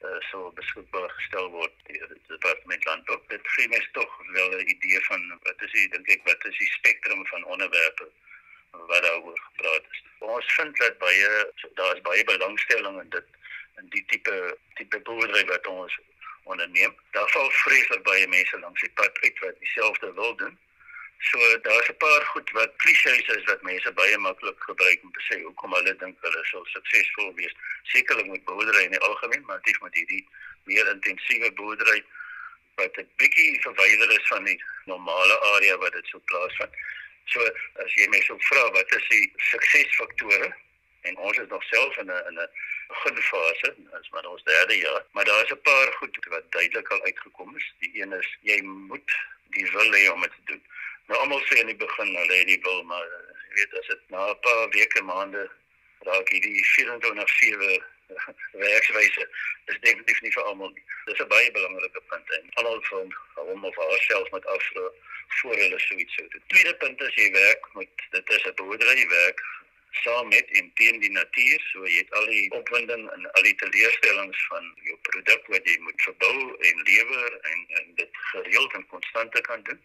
uh, 0.06 0.20
sou 0.30 0.52
beskikbaar 0.60 1.10
gestel 1.10 1.50
word 1.50 1.75
deur 1.87 2.08
die 2.14 2.22
departement 2.28 2.84
landbou. 2.84 3.18
Dit 3.28 3.48
gee 3.56 3.68
mes 3.68 3.88
tog 3.92 4.10
wel 4.37 4.50
'n 4.58 4.68
idee 4.75 5.00
van 5.10 5.38
wat 5.42 5.62
is 5.62 5.72
die 5.72 5.88
dink 5.88 6.08
ek 6.08 6.22
wat 6.30 6.44
is 6.44 6.58
die 6.58 6.72
spektrum 6.78 7.26
van 7.26 7.44
onderwerpe 7.44 8.10
wat 8.92 9.02
daaroor 9.02 9.40
gepraat 9.47 9.85
is. 9.90 10.02
Ons 10.18 10.52
vind 10.59 10.76
dat 10.76 10.99
baie 10.99 11.33
daar 11.80 11.97
is 11.97 12.07
baie 12.11 12.25
belangstelling 12.25 13.00
in 13.02 13.11
dit 13.16 13.26
in 13.80 13.90
die 13.95 14.04
tipe 14.12 14.37
tipe 14.75 15.00
boerdery 15.09 15.45
wat 15.50 15.66
ons 15.66 15.99
onderneem. 16.42 16.95
Daar 17.16 17.30
val 17.35 17.50
vreeslik 17.50 18.02
baie 18.02 18.28
mense 18.28 18.59
langs 18.59 18.80
die 18.80 18.95
pad 19.00 19.21
uit 19.23 19.38
wat 19.45 19.61
dieselfde 19.61 20.12
wil 20.12 20.35
doen. 20.37 20.59
So 21.18 21.38
daar's 21.66 21.88
'n 21.88 21.97
paar 21.97 22.25
goed 22.33 22.50
wat 22.50 22.76
klisjées 22.76 23.28
is 23.37 23.45
wat 23.45 23.62
mense 23.62 23.92
baie 23.92 24.18
maklik 24.18 24.61
gebruik 24.71 25.02
om 25.02 25.12
te 25.12 25.23
sê 25.28 25.42
hoekom 25.42 25.75
hulle 25.75 25.97
dink 25.97 26.16
hulle 26.21 26.45
sal 26.45 26.64
suksesvol 26.75 27.35
wees. 27.35 27.54
Sekerlik 27.83 28.26
met 28.26 28.45
boerdery 28.45 28.85
in 28.85 28.97
die 28.97 29.07
algemeen, 29.09 29.45
maar 29.47 29.61
dit 29.62 29.80
met 29.80 29.95
hierdie 29.95 30.28
meer 30.64 30.90
intensiewe 30.90 31.52
boerdery 31.52 32.04
wat 32.75 32.99
'n 32.99 33.11
bietjie 33.16 33.61
verwyder 33.62 34.11
is 34.18 34.26
van 34.28 34.45
die 34.45 34.62
normale 34.85 35.40
area 35.54 35.76
wat 35.76 35.92
dit 35.92 36.07
sou 36.07 36.23
plaasvind. 36.25 36.75
So 37.32 37.44
as 37.85 37.94
jy 37.97 38.06
my 38.08 38.20
sou 38.25 38.38
vra 38.49 38.64
wat 38.73 38.92
is 38.97 39.08
die 39.12 39.26
suksesfaktore 39.50 40.49
en 41.08 41.18
ons 41.28 41.40
is 41.42 41.49
nog 41.50 41.64
self 41.70 41.97
in 42.02 42.08
'n 42.12 42.23
in 42.30 42.38
'n 42.40 42.49
beginfase, 42.88 43.75
as 43.99 44.08
maar 44.12 44.26
ons 44.30 44.44
derde 44.44 44.78
jaar, 44.78 45.04
maar 45.12 45.25
daar 45.25 45.44
is 45.44 45.52
'n 45.52 45.61
paar 45.62 45.92
goed 45.99 46.16
wat 46.28 46.52
duidelik 46.52 46.88
al 46.88 47.04
uitgekom 47.04 47.56
is. 47.56 47.66
Die 47.80 48.00
een 48.00 48.12
is 48.12 48.30
jy 48.40 48.61
moet 48.62 49.11
die 49.56 49.66
wil 49.73 49.92
hê 49.92 50.08
om 50.12 50.20
dit 50.20 50.30
te 50.30 50.44
doen. 50.44 50.62
Nou 51.06 51.20
almal 51.20 51.42
sê 51.44 51.61
in 51.61 51.66
die 51.73 51.76
begin 51.76 52.16
hulle 52.16 52.37
het 52.38 52.47
die 52.47 52.61
wil, 52.62 52.82
maar 52.82 53.06
jy 53.49 53.54
weet 53.61 53.78
as 53.78 53.87
dit 53.87 54.02
na 54.08 54.30
'n 54.30 54.40
paar 54.40 54.68
weke 54.68 55.02
maande 55.02 55.50
raak 55.99 56.28
hierdie 56.28 56.64
24/7 56.64 57.85
werkswyse 58.52 59.28
is 59.66 59.78
definitief 59.80 60.20
nie 60.20 60.32
vir 60.32 60.42
almal 60.42 60.70
nie. 60.70 60.85
Dis 61.04 61.20
'n 61.20 61.28
baie 61.28 61.50
belangrike 61.52 62.02
punt 62.08 62.30
en 62.30 62.50
almal 62.54 62.82
van 62.82 63.14
hom 63.35 63.64
of 63.64 63.76
haarself 63.76 64.30
met 64.30 64.47
afslo 64.47 64.94
voor 65.40 65.56
hulle 65.56 65.78
so 65.78 65.94
iets 65.94 66.14
sou 66.14 66.28
doen. 66.28 66.42
Tweede 66.47 66.75
punt 66.76 67.00
is 67.00 67.14
jy 67.14 67.30
werk 67.32 67.68
met 67.75 68.04
dit 68.11 68.30
is 68.37 68.44
'n 68.44 68.54
boerdery 68.54 69.06
werk 69.08 69.42
saam 69.90 70.28
met 70.28 70.47
en 70.61 70.70
teen 70.75 71.00
die 71.00 71.11
natuur, 71.11 71.61
so 71.73 71.87
jy 71.87 71.99
het 71.99 72.12
al 72.12 72.26
die 72.26 72.50
opwinding 72.50 73.11
en 73.11 73.30
al 73.32 73.42
die 73.42 73.54
teleurstellings 73.54 74.47
van 74.47 74.75
jou 74.85 74.99
produk 75.11 75.47
wat 75.47 75.64
jy 75.68 75.78
moet 75.80 76.02
verbou 76.02 76.56
en 76.70 76.82
lewer 76.82 77.38
en 77.52 77.66
en 77.68 77.94
dit 77.94 78.11
gereeld 78.32 78.73
en 78.73 78.87
konstante 78.87 79.40
kan 79.40 79.62
doen 79.62 79.80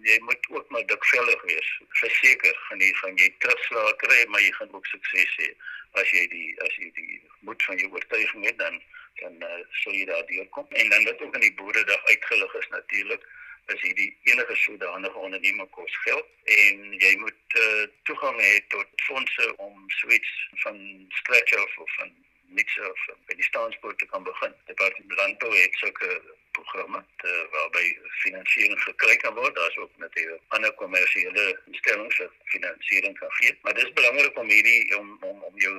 jy 0.00 0.18
moet 0.24 0.48
ook 0.50 0.68
maar 0.70 0.86
dikvellig 0.86 1.42
wees. 1.42 1.80
Verseker 1.88 2.56
gaan 2.56 2.80
jy 2.80 2.92
van 2.94 3.16
jy 3.16 3.28
terugslag 3.38 3.96
kry, 3.96 4.24
maar 4.28 4.40
jy 4.40 4.52
gaan 4.52 4.72
ook 4.72 4.86
sukses 4.86 5.36
hê 5.36 5.52
as 6.00 6.10
jy 6.10 6.26
die 6.32 6.48
as 6.64 6.76
jy 6.80 6.88
die 6.96 7.20
moed 7.40 7.62
van 7.68 7.78
jou 7.78 7.90
oortuiging 7.92 8.46
het 8.48 8.58
dan 8.58 8.80
dan 9.20 9.42
uh, 9.44 9.60
sal 9.82 9.92
jy 9.92 10.06
daar 10.08 10.24
deurkom. 10.26 10.66
En 10.70 10.88
dan 10.88 11.04
wat 11.04 11.20
ook 11.20 11.34
in 11.34 11.44
die 11.44 11.54
boeredag 11.54 12.04
uitgelig 12.04 12.54
is 12.54 12.68
natuurlik 12.68 13.26
is 13.66 13.80
hierdie 13.80 14.10
enige 14.22 14.56
sodanige 14.56 15.18
onderneming 15.18 15.70
kos 15.70 15.96
geld 16.04 16.26
en 16.44 16.92
jy 16.98 17.12
moet 17.22 17.58
uh, 17.62 17.86
toegang 18.08 18.40
hê 18.40 18.58
tot 18.74 19.02
fondse 19.06 19.56
om 19.56 19.84
swets 20.00 20.32
van 20.64 20.78
scratch 21.20 21.56
of 21.56 21.94
van 21.98 22.12
niks 22.56 22.78
of 22.78 23.04
by 23.28 23.36
die 23.38 23.46
staanspoort 23.46 23.98
te 23.98 24.06
kan 24.06 24.24
begin. 24.26 24.54
Departement 24.68 25.14
Landbou 25.18 25.52
het 25.56 25.78
sulke 25.80 26.10
programme 26.56 27.00
te, 27.22 27.32
waarby 27.54 27.84
finansiering 28.24 28.82
gekry 28.82 29.16
kan 29.22 29.34
word. 29.34 29.54
Daar's 29.56 29.76
ook 29.76 29.96
natuurlik 29.96 30.40
ander 30.56 30.72
kommersiële 30.80 31.46
instellings 31.70 32.18
wat 32.18 32.36
finansiering 32.54 33.18
kan 33.18 33.32
gee. 33.40 33.58
Maar 33.62 33.74
dis 33.74 33.92
belangrik 33.92 34.38
om 34.38 34.48
hierdie 34.48 34.96
om 34.98 35.16
om 35.20 35.42
om 35.48 35.58
jou 35.64 35.74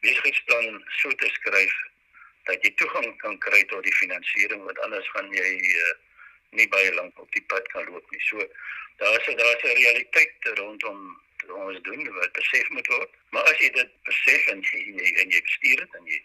besigheidsplan 0.00 0.84
so 0.98 1.14
te 1.22 1.28
skryf 1.38 1.74
dat 2.48 2.62
jy 2.64 2.72
toegang 2.80 3.10
kan 3.22 3.38
kry 3.38 3.62
tot 3.70 3.84
die 3.84 3.98
finansiering 4.00 4.64
want 4.64 4.78
anders 4.86 5.10
gaan 5.14 5.28
jy 5.36 5.50
uh, 5.60 5.92
nie 6.58 6.68
baie 6.68 6.94
lank 6.94 7.18
op 7.18 7.32
die 7.32 7.44
pad 7.52 7.66
kan 7.72 7.86
loop 7.88 8.10
nie. 8.10 8.22
So 8.28 8.38
daar's 9.02 9.28
'n 9.28 9.36
daar's 9.36 9.62
'n 9.64 9.76
realiteit 9.82 10.34
rondom 10.58 11.20
ons 11.48 11.80
doen 11.82 12.02
wat 12.14 12.32
besef 12.32 12.68
moet 12.68 12.86
word. 12.86 13.10
Maar 13.30 13.42
as 13.42 13.58
jy 13.58 13.70
dit 13.72 13.90
besef 14.04 14.46
en 14.46 14.60
jy 14.60 15.12
en 15.22 15.30
jy 15.30 15.40
bestuur 15.42 15.76
dit 15.76 15.94
en 15.98 16.06
jy 16.06 16.20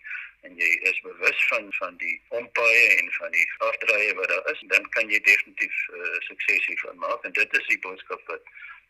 en 0.45 0.57
jy 0.57 0.69
is 0.89 0.99
bewus 1.01 1.47
van 1.49 1.71
van 1.79 1.97
die 1.97 2.21
ompaaie 2.29 2.87
en 2.97 3.11
van 3.19 3.31
die 3.31 3.45
afdraaie 3.57 4.13
wat 4.19 4.27
daar 4.27 4.51
is, 4.53 4.61
dan 4.73 4.89
kan 4.89 5.09
jy 5.09 5.19
definitief 5.25 5.75
uh, 5.93 6.19
sukses 6.27 6.65
hiervan 6.65 6.97
maak 6.97 7.23
en 7.23 7.31
dit 7.31 7.57
is 7.59 7.67
die 7.67 7.79
boodskap 7.79 8.21
wat 8.27 8.43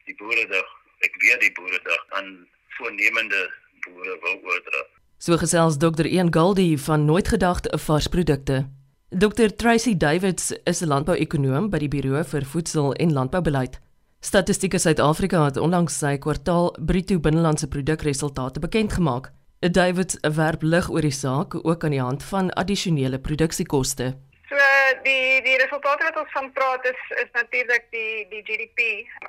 die 0.05 0.15
boeredag, 0.19 0.67
ek 1.07 1.15
weet 1.23 1.41
die 1.41 1.53
boeredag 1.57 2.05
aan 2.19 2.47
voornemende 2.77 3.45
boere 3.87 4.19
wil 4.21 4.41
oordra. 4.43 4.83
So 5.17 5.39
gesels 5.39 5.79
Dr. 5.79 6.05
Ian 6.05 6.33
Goldie 6.33 6.75
van 6.77 7.05
Nooit 7.05 7.27
Gedagte 7.27 7.77
Varsprodukte. 7.79 8.65
Dr. 9.11 9.55
Tracy 9.55 9.97
Davids 9.97 10.51
is 10.63 10.81
'n 10.81 10.87
landbouekonoom 10.87 11.69
by 11.69 11.77
die 11.77 11.87
Buro 11.87 12.23
vir 12.23 12.41
Voedsel 12.41 12.93
en 12.93 13.13
Landboubeleid. 13.13 13.79
Statistieke 14.19 14.79
Suid-Afrika 14.79 15.43
het 15.45 15.57
onlangs 15.57 15.97
sy 15.97 16.17
kwartaal 16.17 16.73
bruto 16.79 17.19
binnelandse 17.19 17.67
produkresultate 17.67 18.59
bekend 18.59 18.93
gemaak. 18.93 19.31
David 19.59 20.17
werp 20.35 20.63
lig 20.63 20.89
oor 20.89 21.01
die 21.01 21.11
saak 21.11 21.55
ook 21.55 21.83
aan 21.83 21.91
die 21.91 22.01
hand 22.01 22.23
van 22.23 22.49
addisionele 22.53 23.19
produksiekoste. 23.19 24.17
Die 24.85 25.41
die 25.41 25.57
resultate 25.57 26.03
wat 26.03 26.17
ons 26.21 26.31
van 26.31 26.51
praat 26.53 26.85
is 26.85 27.01
is 27.21 27.31
natuurlik 27.31 27.85
die 27.91 28.27
die 28.29 28.41
GDP 28.47 28.81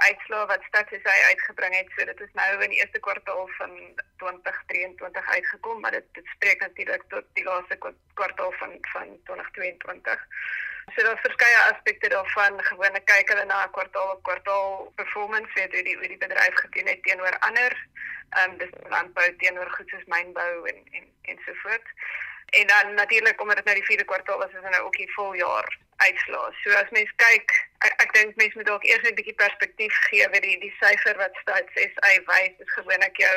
uitslaa 0.09 0.47
wat 0.51 0.67
Stats 0.69 0.93
hy 0.93 1.19
uitgebring 1.31 1.77
het. 1.77 1.89
So 1.97 2.05
dit 2.05 2.21
is 2.21 2.33
nou 2.41 2.49
in 2.67 2.75
die 2.75 2.81
eerste 2.81 3.01
kwartaal 3.07 3.49
van 3.59 3.73
2023 4.23 5.31
uitgekom, 5.37 5.81
maar 5.81 5.97
dit 5.97 6.09
dit 6.19 6.27
spreek 6.35 6.61
natuurlik 6.61 7.05
tot 7.09 7.25
die 7.39 7.45
laaste 7.45 7.79
kwartaal 8.15 8.53
van 8.61 8.77
van 8.93 9.17
2022. 9.31 10.27
So 10.95 11.03
daar's 11.03 11.25
verskeie 11.25 11.63
aspekte 11.73 12.09
daarvan. 12.09 12.61
Gewone 12.71 13.01
kyk 13.13 13.33
hulle 13.33 13.45
na 13.45 13.67
kwartaal 13.79 14.13
op 14.17 14.23
kwartaal 14.29 14.93
performance, 15.01 15.53
weet 15.55 15.73
hoe 15.73 15.87
die 15.89 15.97
hoe 15.97 16.13
die 16.15 16.23
bedryf 16.27 16.61
gedoen 16.65 16.93
het 16.93 17.03
teenoor 17.03 17.39
ander 17.49 17.81
ehm 18.31 18.51
um, 18.51 18.59
dis 18.59 18.73
landbou 18.91 19.27
teenoor 19.41 19.71
goed 19.71 19.89
soos 19.89 20.07
mynbou 20.13 20.69
en 20.71 20.79
en 20.99 21.05
ensovoorts. 21.33 21.91
En 22.47 22.67
dan 22.67 22.95
natuurlik 22.95 23.41
omdat 23.41 23.57
dit 23.57 23.65
nou 23.65 23.77
die 23.77 23.85
vierde 23.85 24.05
kwartaal 24.05 24.45
is, 24.45 24.55
is 24.55 24.63
dit 24.63 24.71
nou 24.71 24.85
ook 24.85 24.97
die 24.97 25.13
voljaar 25.13 25.79
uitslae. 25.97 26.53
So 26.63 26.71
as 26.71 26.91
mens 26.91 27.13
kyk, 27.17 27.53
ek, 27.79 27.95
ek 28.05 28.13
dink 28.15 28.37
mense 28.37 28.57
moet 28.57 28.67
dalk 28.67 28.85
eers 28.85 29.09
'n 29.09 29.19
bietjie 29.19 29.35
perspektief 29.35 29.95
gee 30.09 30.29
vir 30.35 30.41
die 30.41 30.59
die 30.61 30.75
syfer 30.81 31.17
wat 31.17 31.37
Stats 31.43 31.73
SA 31.75 32.13
wys, 32.31 32.55
is 32.59 32.73
gewoonlik 32.79 33.17
jou 33.17 33.37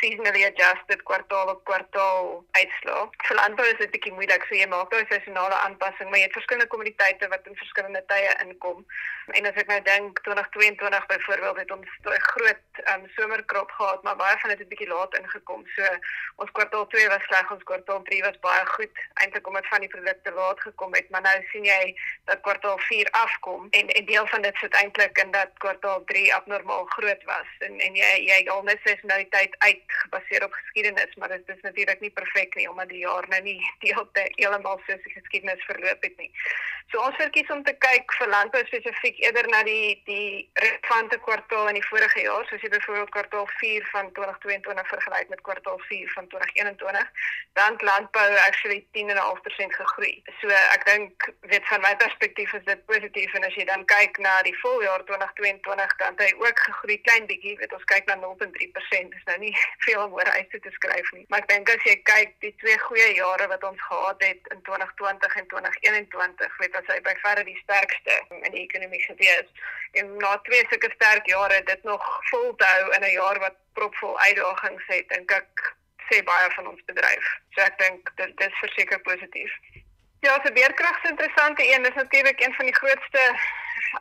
seasonally 0.00 0.44
adjusted 0.44 1.02
kwartaal 1.02 1.48
op 1.54 1.64
kwartaal 1.64 2.44
uitslaa. 2.50 3.08
Vir 3.28 3.36
landbou 3.40 3.66
is 3.66 3.78
dit 3.80 3.90
bietjie 3.94 4.12
moeilik, 4.12 4.44
so 4.48 4.58
jy 4.58 4.68
maak 4.70 4.90
daai 4.92 5.04
seisonale 5.10 5.58
aanpassing, 5.66 6.10
maar 6.10 6.20
jy 6.20 6.28
het 6.28 6.38
verskillende 6.38 6.70
kommoditeite 6.72 7.28
wat 7.32 7.46
in 7.50 7.56
verskillende 7.60 8.02
tye 8.12 8.32
inkom. 8.44 8.84
En 9.38 9.48
as 9.50 9.58
ek 9.62 9.70
nou 9.72 9.80
dink 9.88 10.20
2022 10.28 11.06
byvoorbeeld 11.12 11.60
het 11.62 11.70
ons 11.76 11.88
'n 12.04 12.26
groot 12.30 12.82
um, 12.92 13.08
somerkrop 13.16 13.70
gehad, 13.70 14.02
maar 14.02 14.16
baie 14.16 14.36
van 14.38 14.50
dit 14.50 14.58
het 14.58 14.68
bietjie 14.68 14.88
laat 14.88 15.18
ingekom. 15.18 15.66
So 15.76 15.82
ons 16.36 16.50
kwartaal 16.50 16.86
2 16.86 17.08
was 17.08 17.24
sleg, 17.28 17.50
ons 17.50 17.64
kwartaal 17.70 18.02
3 18.02 18.22
was 18.22 18.38
baie 18.40 18.66
goed, 18.66 18.94
eintlik 19.14 19.46
omdat 19.46 19.66
van 19.66 19.80
die 19.80 19.88
produkte 19.88 20.32
laat 20.32 20.60
gekom 20.60 20.94
het, 20.94 21.10
maar 21.10 21.22
nou 21.22 21.38
sien 21.50 21.64
jy 21.64 21.96
dat 22.24 22.40
kwartaal 22.40 22.78
4 22.78 23.10
afkom 23.10 23.66
en 23.70 23.86
'n 23.86 24.04
deel 24.04 24.26
van 24.26 24.42
dit 24.42 24.56
sit 24.56 24.74
eintlik 24.74 25.18
in 25.18 25.30
dat 25.30 25.50
kwartaal 25.58 26.04
3 26.04 26.34
abnormaal 26.34 26.84
groot 26.84 27.22
was 27.24 27.50
en 27.58 27.80
en 27.80 27.94
jy 27.94 28.12
jy 28.30 28.48
al 28.48 28.62
net 28.62 28.80
seisonaliteit 28.84 29.54
uit 29.58 29.85
gebaseer 30.02 30.44
op 30.44 30.52
geskiedenis, 30.52 31.14
maar 31.16 31.28
dit 31.28 31.48
is 31.54 31.60
natuurlik 31.60 32.00
nie 32.00 32.10
perfek 32.10 32.54
nie 32.54 32.70
omdat 32.70 32.88
die 32.88 33.02
jaar 33.04 33.28
nou 33.28 33.42
nie 33.42 33.60
heeltemal 33.80 34.80
soos 34.86 35.02
die 35.04 35.12
geskiedenis 35.12 35.64
verloop 35.64 36.02
het 36.02 36.16
nie. 36.16 36.30
So 36.92 37.02
ons 37.02 37.16
verkies 37.18 37.48
om 37.50 37.62
te 37.66 37.74
kyk 37.82 38.12
vir 38.18 38.28
landbou 38.30 38.62
spesifiek 38.66 39.18
eerder 39.24 39.48
na 39.50 39.62
die 39.66 39.96
die 40.06 40.46
relevante 40.62 41.18
kwartaal 41.24 41.70
in 41.72 41.78
die 41.80 41.88
vorige 41.88 42.22
jaar, 42.22 42.46
soos 42.46 42.62
jy 42.62 42.70
byvoorbeeld 42.70 43.10
kwartaal 43.16 43.48
4 43.58 43.88
van 43.94 44.12
2022 44.18 44.92
vergelyk 44.92 45.32
met 45.34 45.42
kwartaal 45.48 45.80
4 45.88 46.12
van 46.14 46.28
2021, 46.34 47.10
dan 47.56 47.74
landbou 47.88 48.30
actually 48.48 48.86
10.5% 48.92 49.76
gegroei. 49.80 50.22
So 50.40 50.48
ek 50.48 50.82
dink 50.84 51.28
weet 51.50 51.68
van 51.68 51.80
my 51.80 51.94
perspektief 51.96 52.52
is 52.52 52.64
dit 52.64 52.82
positief 52.90 53.32
en 53.38 53.46
as 53.48 53.54
jy 53.56 53.64
dan 53.70 53.84
kyk 53.92 54.18
na 54.20 54.34
die 54.44 54.54
voljaar 54.60 55.04
2022 55.08 55.94
dan 56.02 56.18
het 56.18 56.20
hy 56.24 56.32
ook 56.44 56.60
gegroei 56.66 56.98
klein 57.06 57.28
bietjie, 57.30 57.54
weet 57.60 57.72
ons 57.78 57.86
kyk 57.92 58.10
na 58.10 58.16
0.3%, 58.20 59.14
dis 59.14 59.24
nou 59.30 59.38
nie 59.44 59.54
veel 59.86 60.02
om 60.02 60.18
oor 60.18 60.30
uit 60.34 60.52
te 60.66 60.72
skryf 60.74 61.08
nie. 61.16 61.24
Maar 61.32 61.46
ek 61.46 61.48
dink 61.54 61.72
as 61.72 61.88
jy 61.88 61.96
kyk 62.10 62.36
die 62.44 62.52
twee 62.64 62.76
goeie 62.84 63.08
jare 63.20 63.48
wat 63.54 63.64
ons 63.70 63.80
gehad 63.88 64.26
het 64.28 64.52
in 64.52 64.60
2020 64.68 65.40
en 65.40 65.48
2021, 65.54 66.60
weet 66.60 66.78
as 66.82 66.92
hy 66.92 67.00
by 67.08 67.16
verre 67.24 67.46
die 67.48 67.58
sterkste 67.62 68.18
in 68.42 68.52
die 68.52 68.66
ekonomie 68.66 69.02
gewees. 69.06 69.64
En 69.96 70.12
na 70.20 70.36
twee 70.50 70.60
sulke 70.68 70.92
sterk 70.98 71.32
jare 71.32 71.64
dit 71.72 71.88
nog 71.88 72.04
vol 72.34 72.52
te 72.60 72.68
hou 72.74 72.92
in 73.00 73.08
'n 73.08 73.16
jaar 73.16 73.40
wat 73.48 73.56
propvol 73.80 74.20
uitdagings 74.28 74.86
het, 74.92 75.08
dink 75.08 75.32
ek 75.40 75.66
sê 76.08 76.22
baie 76.22 76.48
van 76.54 76.66
ons 76.72 76.82
bedryf. 76.90 77.26
So 77.54 77.62
ek 77.66 77.78
dink 77.78 78.10
dit, 78.16 78.32
dit 78.38 78.48
is 78.48 78.62
verseker 78.64 79.00
positief. 79.00 79.52
Ja, 80.24 80.38
se 80.44 80.52
beerkrag 80.52 81.02
is 81.02 81.10
interessant. 81.10 81.60
Een 81.60 81.84
is 81.84 81.94
natuurlik 81.94 82.40
een 82.40 82.54
van 82.54 82.64
die 82.64 82.74
grootste 82.74 83.22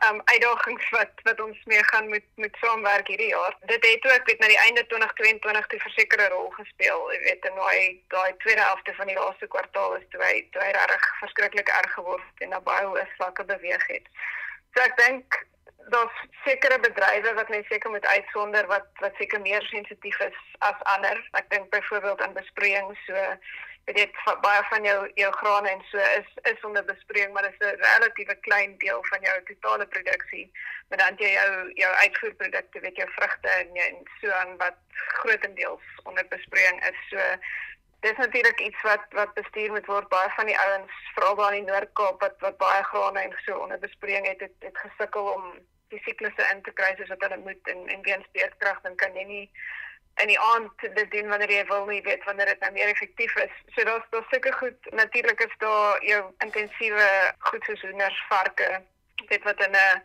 um 0.07 0.21
uitdagings 0.25 0.89
wat 0.89 1.11
wat 1.23 1.39
ons 1.41 1.57
mee 1.71 1.83
gaan 1.83 2.07
moet 2.07 2.25
moet 2.35 2.57
saamwerk 2.61 3.07
hierdie 3.07 3.27
jaar. 3.27 3.57
Dit 3.71 3.85
het 3.85 4.05
ook 4.11 4.25
weet 4.29 4.39
na 4.39 4.47
die 4.47 4.63
einde 4.67 4.85
2022 4.87 5.75
'n 5.75 5.79
versekerde 5.87 6.27
rol 6.27 6.49
gespeel. 6.49 7.11
Jy 7.13 7.19
weet 7.19 7.45
in 7.45 7.55
daai 7.55 8.03
daai 8.07 8.37
tweede 8.37 8.61
helfte 8.61 8.93
van 8.93 9.07
die 9.07 9.19
laaste 9.19 9.47
kwartaal 9.47 9.95
is 9.95 10.07
toe 10.09 10.23
hy 10.23 10.47
toe 10.51 10.61
hy 10.61 10.71
regtig 10.71 11.05
verskriklik 11.19 11.67
erg 11.67 11.93
geword 11.93 12.43
en 12.45 12.49
na 12.49 12.59
baie 12.59 12.85
hoë 12.85 13.07
vlakke 13.17 13.43
beweeg 13.43 13.87
het. 13.87 14.07
So 14.73 14.83
ek 14.83 14.97
dink 14.97 15.45
daar's 15.89 16.17
sekere 16.43 16.79
bedrywe 16.79 17.33
wat 17.33 17.49
mense 17.49 17.73
seker 17.73 17.89
moet 17.89 18.05
uitsonder 18.05 18.67
wat 18.67 18.87
wat 19.03 19.13
seker 19.17 19.41
meer 19.41 19.61
sensitief 19.61 20.19
is 20.19 20.37
as 20.57 20.81
ander. 20.95 21.17
Ek 21.31 21.49
dink 21.49 21.69
byvoorbeeld 21.69 22.21
aan 22.21 22.33
besproeiing 22.33 22.97
so 23.05 23.13
weet 23.85 23.95
dit 23.95 24.15
baie 24.41 24.61
van 24.69 24.83
jou 24.83 25.11
jou 25.13 25.31
grane 25.39 25.69
en 25.69 25.83
so 25.91 25.97
is 25.97 26.29
is 26.51 26.63
onder 26.69 26.85
bespreking 26.85 27.33
maar 27.33 27.45
dit 27.45 27.61
is 27.61 27.67
'n 27.67 27.81
relatiewe 27.81 28.35
klein 28.47 28.77
deel 28.77 29.03
van 29.11 29.21
jou 29.21 29.43
totale 29.43 29.85
produksie. 29.85 30.51
Maar 30.89 30.97
dan 30.97 31.15
jy 31.17 31.31
jou 31.33 31.71
jou 31.73 31.93
uitvoerprodukte 31.93 32.79
weet 32.79 32.95
jou 32.95 33.09
vrugte 33.11 33.49
en 33.49 33.75
jy 33.75 33.85
en 33.91 34.01
so 34.21 34.31
aan 34.31 34.57
wat 34.57 34.77
grootendeels 34.95 35.85
onder 36.03 36.27
bespreking 36.27 36.83
is. 36.89 36.99
So 37.09 37.19
dis 37.99 38.17
natuurlik 38.17 38.59
iets 38.59 38.81
wat 38.81 39.05
wat 39.09 39.33
bestuur 39.33 39.71
moet 39.71 39.85
word. 39.85 40.09
Baie 40.09 40.29
van 40.35 40.45
die 40.45 40.59
ouens 40.59 40.91
veral 41.13 41.35
daar 41.35 41.53
in 41.53 41.63
die 41.63 41.71
Noord-Kaap 41.71 42.19
wat 42.21 42.35
wat 42.39 42.57
baie 42.57 42.83
grane 42.83 43.19
en 43.19 43.37
so 43.45 43.57
onder 43.57 43.79
bespreking 43.79 44.27
het 44.27 44.39
het, 44.39 44.55
het 44.59 44.77
gesukkel 44.77 45.25
om 45.37 45.45
die 45.95 46.03
siklusse 46.05 46.51
in 46.51 46.61
te 46.67 46.73
kry 46.79 46.91
soos 46.95 47.11
wat 47.13 47.25
hulle 47.27 47.41
moet 47.47 47.73
en 47.73 47.87
en 47.95 48.05
weens 48.07 48.29
beerdkrag 48.37 48.81
dan 48.85 48.95
kan 49.01 49.17
jy 49.19 49.25
nie 49.31 49.45
in 50.23 50.31
die 50.31 50.39
aand 50.39 50.85
dit 50.95 51.09
doen 51.11 51.31
wanneer 51.31 51.51
jy 51.51 51.63
wil 51.71 51.85
nie 51.89 52.01
weet 52.05 52.23
wanneer 52.23 52.51
dit 52.53 52.61
nou 52.63 52.71
meer 52.75 52.91
effektief 52.91 53.35
is. 53.43 53.55
So 53.75 53.83
daar's 53.87 54.05
daar 54.13 54.27
seker 54.31 54.53
goed 54.61 54.91
natuurlik 54.99 55.41
is 55.43 55.57
daar 55.63 56.05
jou 56.05 56.21
intensiewe 56.45 57.09
goed 57.49 57.67
soos 57.67 57.81
hoenders, 57.81 58.21
varke, 58.29 58.69
weet 59.27 59.43
wat 59.43 59.65
in 59.67 59.75
'n 59.75 60.03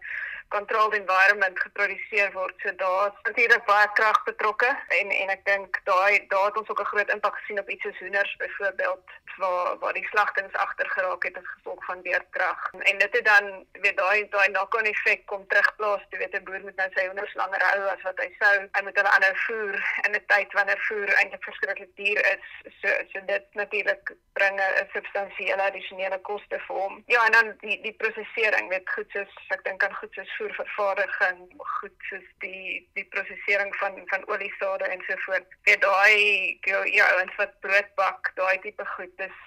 controlled 0.50 0.94
environment 0.94 1.56
geproduseer 1.60 2.32
word. 2.32 2.54
So 2.62 2.74
daar's 2.82 3.16
natuurlik 3.22 3.64
baie 3.64 3.88
krag 3.98 4.18
betrokke 4.24 4.70
en 4.98 5.10
en 5.20 5.28
ek 5.36 5.44
dink 5.46 5.80
daai 5.88 6.26
daar 6.32 6.48
het 6.50 6.60
ons 6.60 6.68
ook 6.68 6.80
'n 6.80 6.92
groot 6.92 7.12
impak 7.14 7.36
gesien 7.38 7.62
op 7.62 7.70
iets 7.70 7.82
soos 7.82 7.98
hoenders 7.98 8.36
byvoorbeeld 8.36 9.06
waar 9.40 9.78
waar 9.78 9.92
die 9.92 10.08
slagtings 10.10 10.54
agter 10.64 10.88
geraak 10.90 11.22
het 11.22 11.36
as 11.36 11.52
gevolg 11.54 11.84
van 11.84 12.02
weerkrag. 12.02 12.60
En 12.90 12.98
dit 12.98 13.12
het 13.16 13.24
dan 13.24 13.66
weet 13.72 13.96
daai 13.96 14.28
daai 14.28 14.48
knock-on 14.48 14.90
effek 14.92 15.26
kom 15.26 15.46
terugplaas. 15.46 16.02
Jy 16.10 16.18
weet 16.18 16.34
'n 16.34 16.44
boer 16.44 16.60
moet 16.60 16.76
nou 16.76 16.90
sy 16.94 17.06
hoenders 17.06 17.34
langer 17.34 17.62
hou 17.70 17.80
as 17.94 18.02
wat 18.02 18.18
hy 18.18 18.30
sou. 18.38 18.56
Hy 18.72 18.82
moet 18.82 18.96
hulle 18.96 19.14
aanhou 19.14 19.36
voer 19.46 19.74
in 20.04 20.12
'n 20.14 20.24
tyd 20.26 20.52
wanneer 20.52 20.80
voer 20.88 21.08
eintlik 21.14 21.44
verskriklik 21.44 21.96
duur 21.96 22.20
is. 22.34 22.46
So 22.80 22.88
so 23.12 23.18
dit 23.26 23.44
natuurlik 23.52 24.14
bring 24.32 24.60
'n 24.60 24.88
substansiële 24.92 25.62
addisionele 25.62 26.18
koste 26.18 26.58
vir 26.66 26.76
hom. 26.76 27.02
Ja, 27.06 27.24
en 27.26 27.32
dan 27.32 27.54
die 27.60 27.80
die 27.82 27.96
prosesering, 28.02 28.68
weet 28.68 28.90
goed 28.90 29.10
soos 29.10 29.32
ek 29.48 29.64
dink 29.64 29.84
aan 29.84 29.94
goed 29.94 30.12
soos 30.14 30.36
voervervaardiging, 30.40 31.44
goed 31.76 32.08
soos 32.08 32.26
die 32.44 32.80
die 32.98 33.06
prosesering 33.14 33.72
van 33.82 34.00
van 34.12 34.26
oliesade 34.32 34.90
en 34.90 35.06
so 35.06 35.22
voort. 35.26 35.56
Weet 35.68 35.84
daai 35.86 36.58
ja, 36.96 37.06
en 37.22 37.32
wat 37.36 37.56
brood 37.60 37.94
bak, 38.00 38.32
daai 38.40 38.58
tipe 38.66 38.86
goed, 38.96 39.16
dis 39.22 39.38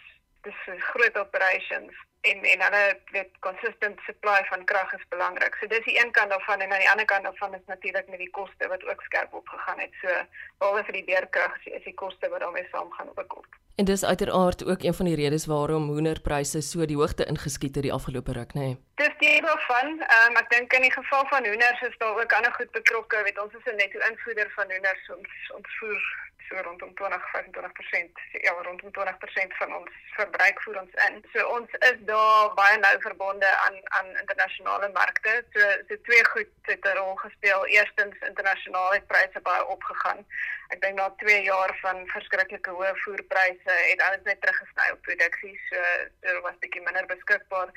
dis 0.47 0.65
groot 0.91 1.17
operations 1.17 2.01
en 2.29 2.43
en 2.53 2.62
hulle 2.65 2.83
weet 3.15 3.31
consistent 3.47 4.00
supply 4.07 4.39
van 4.51 4.63
krag 4.71 4.93
is 4.97 5.05
belangrik. 5.15 5.55
So 5.59 5.67
dis 5.73 5.88
die 5.88 5.97
een 6.00 6.12
kant 6.17 6.31
daarvan 6.31 6.63
en 6.63 6.71
aan 6.71 6.83
die 6.83 6.91
ander 6.91 7.09
kant 7.12 7.27
daarvan 7.27 7.57
is 7.59 7.65
natuurlik 7.73 8.07
met 8.13 8.21
die 8.23 8.31
koste 8.38 8.67
wat 8.73 8.85
ook 8.91 9.01
skerp 9.09 9.33
opgegaan 9.33 9.79
het. 9.83 9.97
So 10.01 10.15
behalwe 10.57 10.85
vir 10.88 11.00
die 11.00 11.07
beerkrag 11.09 11.59
is 11.65 11.83
die 11.89 11.97
koste 12.03 12.29
wat 12.29 12.45
daarmee 12.45 12.67
saamgaan 12.71 13.12
ook 13.15 13.38
op. 13.41 13.59
En 13.75 13.85
dis 13.85 14.05
uiteraard 14.05 14.65
ook 14.65 14.83
een 14.83 14.93
van 14.93 15.05
die 15.05 15.15
redes 15.15 15.45
waarom 15.45 15.88
hoenderpryse 15.89 16.62
so 16.62 16.85
die 16.85 16.97
hoogte 16.97 17.25
ingeskiet 17.25 17.75
het 17.75 17.83
die 17.83 17.93
afgelope 17.93 18.31
ruk, 18.31 18.53
nê. 18.53 18.59
Nee. 18.59 18.77
Die 19.24 19.42
van, 19.42 19.88
um, 19.88 20.36
ek 20.36 20.50
dink 20.51 20.74
in 20.75 20.84
die 20.84 20.92
geval 20.92 21.22
van 21.32 21.46
hoenders 21.48 21.82
is 21.88 21.94
daar 21.98 22.18
ook 22.20 22.34
ander 22.36 22.53
goed 22.53 22.72
betrokke. 22.75 23.22
Weet 23.24 23.39
ons 23.39 23.53
is 23.60 23.68
'n 23.72 23.75
netto 23.75 24.00
invoerder 24.10 24.50
van 24.56 24.72
hoenders, 24.72 25.10
ons 25.15 25.32
ons 25.58 25.77
voer 25.80 26.01
so 26.48 26.62
rondom 26.68 26.92
20-25%, 26.94 28.20
ja, 28.32 28.51
rondom 28.68 28.92
20% 28.92 29.56
van 29.60 29.75
ons 29.75 29.92
verbruik 30.18 30.62
voer 30.63 30.80
ons 30.82 30.94
in. 31.08 31.24
So 31.34 31.48
ons 31.56 31.70
is 31.89 32.00
daar 32.12 32.53
baie 32.53 32.77
nou 32.77 32.96
verbonde 33.08 33.50
aan 33.65 33.77
aan 33.98 34.10
internasionale 34.24 34.89
markte. 34.94 35.46
So 35.53 35.72
so 35.88 36.01
twee 36.01 36.25
goed 36.34 36.51
het 36.62 36.86
'n 36.86 36.98
rol 36.98 37.15
gespeel. 37.15 37.65
Eerstens 37.65 38.15
internasionaal 38.20 38.92
het 38.94 39.08
pryse 39.08 39.39
baie 39.42 39.65
opgegaan. 39.65 40.25
Ek 40.68 40.82
dink 40.82 40.96
na 40.96 41.10
2 41.18 41.44
jaar 41.44 41.77
van 41.82 42.08
verskriklike 42.08 42.70
hoë 42.70 42.94
voerpryse 42.96 43.74
het 43.92 44.01
alles 44.01 44.24
net 44.24 44.42
teruggesny 44.42 44.92
op 44.92 45.01
produksie. 45.01 45.62
So 45.70 45.75
daar 46.20 46.42
was 46.42 46.56
'n 46.56 46.60
bietjie 46.60 46.82
minder 46.82 47.06
beskikbaar 47.06 47.70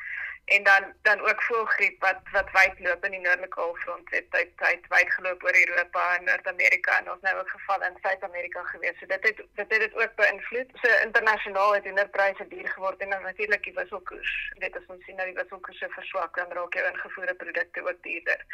en 0.46 0.62
dan 0.62 0.84
dan 1.02 1.20
ook 1.20 1.42
voelgriep 1.42 2.00
wat 2.00 2.20
wat 2.32 2.50
wyd 2.52 2.78
loop 2.78 3.04
in 3.04 3.10
die 3.10 3.20
noordelike 3.20 3.60
halfrond 3.60 4.10
het 4.10 4.30
tyd 4.30 4.50
tyd 4.56 4.86
wyd 4.88 5.10
geloop 5.14 5.44
oor 5.44 5.56
Europa 5.60 6.02
en 6.16 6.24
Noord-Amerika 6.24 6.98
en 6.98 7.10
ons 7.10 7.20
nou 7.20 7.34
ook 7.38 7.50
geval 7.50 7.82
in 7.82 7.98
Suid-Amerika 8.02 8.62
gewees. 8.62 8.98
So 8.98 9.06
dit 9.06 9.26
het 9.28 9.36
dit 9.36 9.70
het 9.72 9.80
dit 9.84 9.94
ook 9.94 10.14
beïnvloed. 10.14 10.70
So 10.82 10.88
internasionaal 11.06 11.74
het 11.74 11.84
hoenderpryse 11.84 12.48
duur 12.48 12.68
geword 12.68 13.00
en 13.00 13.08
natuurlik 13.08 13.62
die 13.62 13.74
wisselkoers. 13.74 14.52
Dit 14.58 14.76
is 14.76 14.86
ons 14.86 15.04
sien 15.04 15.16
dat 15.16 15.26
die 15.26 15.38
wisselkoers 15.40 15.84
verswak 15.98 16.36
dan 16.36 16.52
raak 16.52 16.74
jou 16.74 16.86
ingevoerde 16.92 17.34
produkte 17.34 17.88
ook 17.88 18.02
duurder. 18.02 18.46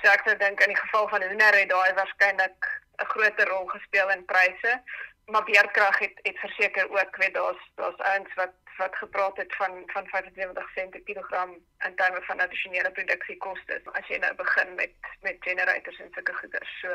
So 0.00 0.10
ek 0.16 0.24
sou 0.24 0.36
dink 0.36 0.60
in 0.60 0.72
die 0.72 0.82
geval 0.82 1.08
van 1.08 1.28
hoender 1.28 1.60
het 1.60 1.68
daai 1.68 1.92
waarskynlik 2.00 2.72
'n 3.02 3.10
groter 3.12 3.48
rol 3.48 3.66
gespeel 3.66 4.10
in 4.10 4.24
pryse. 4.24 4.82
Maar 5.26 5.44
beerdkrag 5.44 5.98
het 5.98 6.18
het 6.22 6.38
verseker 6.38 6.90
ook 6.90 7.16
weet 7.16 7.34
daar's 7.34 7.70
daar's 7.74 8.00
ouens 8.00 8.34
wat 8.34 8.63
wat 8.76 8.96
gepraat 8.96 9.36
het 9.36 9.54
van 9.56 9.82
van 9.86 10.06
75 10.06 10.70
sent 10.74 10.90
per 10.90 11.00
kilogram 11.00 11.50
in 11.86 11.94
terme 11.96 12.22
van 12.22 12.40
addisionele 12.40 12.90
produksiekoste. 12.90 13.80
As 13.92 14.06
jy 14.08 14.18
nou 14.18 14.34
begin 14.34 14.74
met 14.74 14.94
met 15.20 15.36
generators 15.40 16.00
en 16.00 16.10
sulke 16.14 16.34
goeders, 16.34 16.80
so 16.80 16.88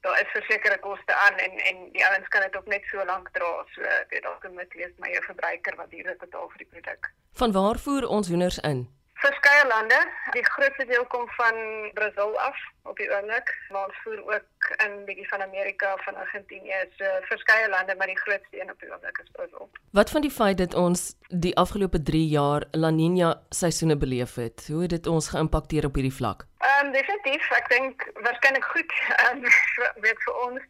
daar 0.00 0.20
is 0.20 0.30
versekerde 0.32 0.78
koste 0.78 1.14
aan 1.14 1.36
en 1.36 1.58
en 1.70 1.92
die 1.92 2.06
ouens 2.06 2.28
kan 2.28 2.40
dit 2.40 2.56
ook 2.56 2.66
net 2.66 2.84
so 2.90 3.04
lank 3.04 3.28
dra. 3.32 3.64
So 3.74 3.80
weet 4.08 4.22
dalk 4.22 4.48
moet 4.50 4.74
lees 4.74 4.94
my 4.98 5.10
jou 5.10 5.24
verbruiker 5.24 5.76
wat 5.76 5.90
duur 5.90 6.14
betaal 6.18 6.48
vir 6.48 6.64
die 6.64 6.70
produk. 6.74 7.12
Van 7.32 7.52
waar 7.52 7.78
voer 7.78 8.08
ons 8.08 8.28
hoenders 8.28 8.58
in? 8.58 8.97
Verskeie 9.22 9.66
lande. 9.66 9.98
Die 10.36 10.44
grootste 10.44 10.84
deel 10.86 11.06
kom 11.06 11.28
van 11.36 11.54
Brasil 11.94 12.38
af 12.40 12.58
op 12.82 12.96
die 12.96 13.08
oomblik, 13.10 13.50
maar 13.70 13.84
ons 13.86 13.98
voer 14.02 14.20
ook 14.34 14.70
in 14.84 15.04
bietjie 15.04 15.28
van 15.28 15.42
Amerika, 15.42 15.96
van 16.04 16.14
Argentinië, 16.14 16.80
so 16.96 17.04
verskeie 17.30 17.68
lande, 17.68 17.96
maar 17.96 18.06
die 18.06 18.18
grootste 18.18 18.60
een 18.60 18.70
op 18.70 18.80
die 18.80 18.90
oomblik 18.92 19.18
is 19.24 19.30
Brasil. 19.32 19.70
Wat 19.90 20.10
van 20.10 20.20
die 20.20 20.30
feit 20.30 20.58
dat 20.58 20.74
ons 20.74 21.14
die 21.28 21.56
afgelope 21.56 22.02
3 22.02 22.24
jaar 22.28 22.64
La 22.72 22.90
Niña 22.90 23.34
seisoene 23.48 23.96
beleef 23.96 24.34
het? 24.34 24.66
Hoe 24.66 24.82
het 24.82 24.90
dit 24.96 25.06
ons 25.06 25.28
geïmpakteer 25.34 25.90
op 25.90 25.94
hierdie 25.94 26.14
vlak? 26.20 26.46
Ehm 26.58 26.86
um, 26.86 26.92
definitief, 26.92 27.50
ek 27.60 27.68
dink 27.74 28.08
waarskynlik 28.22 28.64
goed, 28.74 28.92
ehm 29.16 29.44
um, 29.44 30.02
weet 30.06 30.26
vir 30.26 30.42
ons 30.46 30.62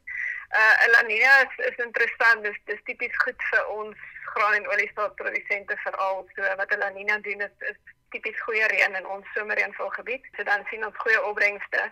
uh 0.49 0.87
La 0.93 1.03
Niña 1.05 1.33
is, 1.45 1.55
is 1.71 1.85
interessant, 1.85 2.43
dis 2.43 2.57
dis 2.65 2.81
tipies 2.89 3.17
goed 3.25 3.43
vir 3.51 3.67
ons 3.75 4.07
graan 4.33 4.55
en 4.57 4.69
oliestaat 4.73 5.15
produsente 5.21 5.77
veral. 5.85 6.25
So 6.37 6.57
wat 6.61 6.73
La 6.81 6.91
Niña 6.95 7.21
doen 7.21 7.45
is, 7.45 7.55
is 7.71 7.77
tipies 8.13 8.41
goeie 8.47 8.67
reën 8.73 8.95
in 8.99 9.07
ons 9.15 9.27
somerreënvol 9.37 9.91
gebied. 9.97 10.27
So 10.37 10.45
dan 10.49 10.65
sien 10.71 10.85
ons 10.87 11.01
goeie 11.05 11.21
opbrengste. 11.31 11.83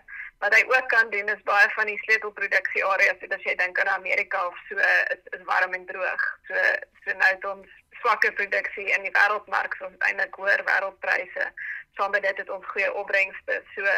Wat 0.43 0.53
hy 0.53 0.61
ook 0.69 0.87
kan 0.93 1.09
doen 1.09 1.29
is 1.33 1.43
baie 1.49 1.69
van 1.75 1.89
die 1.89 1.97
sleutelproduksie 2.03 2.85
areas, 2.85 3.17
so 3.21 3.37
as 3.37 3.47
jy 3.47 3.55
dink 3.57 3.79
aan 3.81 3.93
Amerika 3.95 4.45
of 4.47 4.61
so, 4.69 4.77
is 5.15 5.33
is 5.39 5.43
warm 5.49 5.73
en 5.73 5.85
droog. 5.89 6.27
So 6.49 6.63
so 7.03 7.17
nou 7.17 7.31
het 7.31 7.49
ons 7.53 7.75
swakker 8.01 8.33
produksie 8.37 8.87
in 8.93 9.07
die 9.07 9.15
wêreldmark, 9.15 9.75
so 9.79 9.89
eintlik 10.09 10.37
hoër 10.41 10.63
wêreldpryse. 10.69 11.49
Saam 11.97 12.13
met 12.13 12.25
dit 12.27 12.43
het 12.43 12.49
ons 12.53 12.65
goeie 12.73 12.93
opbrengste. 12.93 13.61
So 13.75 13.97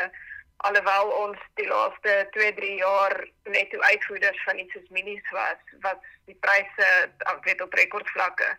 alhoewel 0.70 1.12
ons 1.24 1.44
die 1.60 1.68
laaste 1.68 2.16
2-3 2.36 2.74
jaar 2.82 3.16
netto 3.44 3.80
uitvoerders 3.80 4.44
van 4.48 4.60
iets 4.60 4.76
soos 4.76 4.90
mielies 4.96 5.32
was, 5.36 5.62
wat 5.86 6.04
die 6.28 6.36
pryse 6.44 6.90
weet 7.46 7.62
op 7.64 7.74
rekordvlakke 7.80 8.50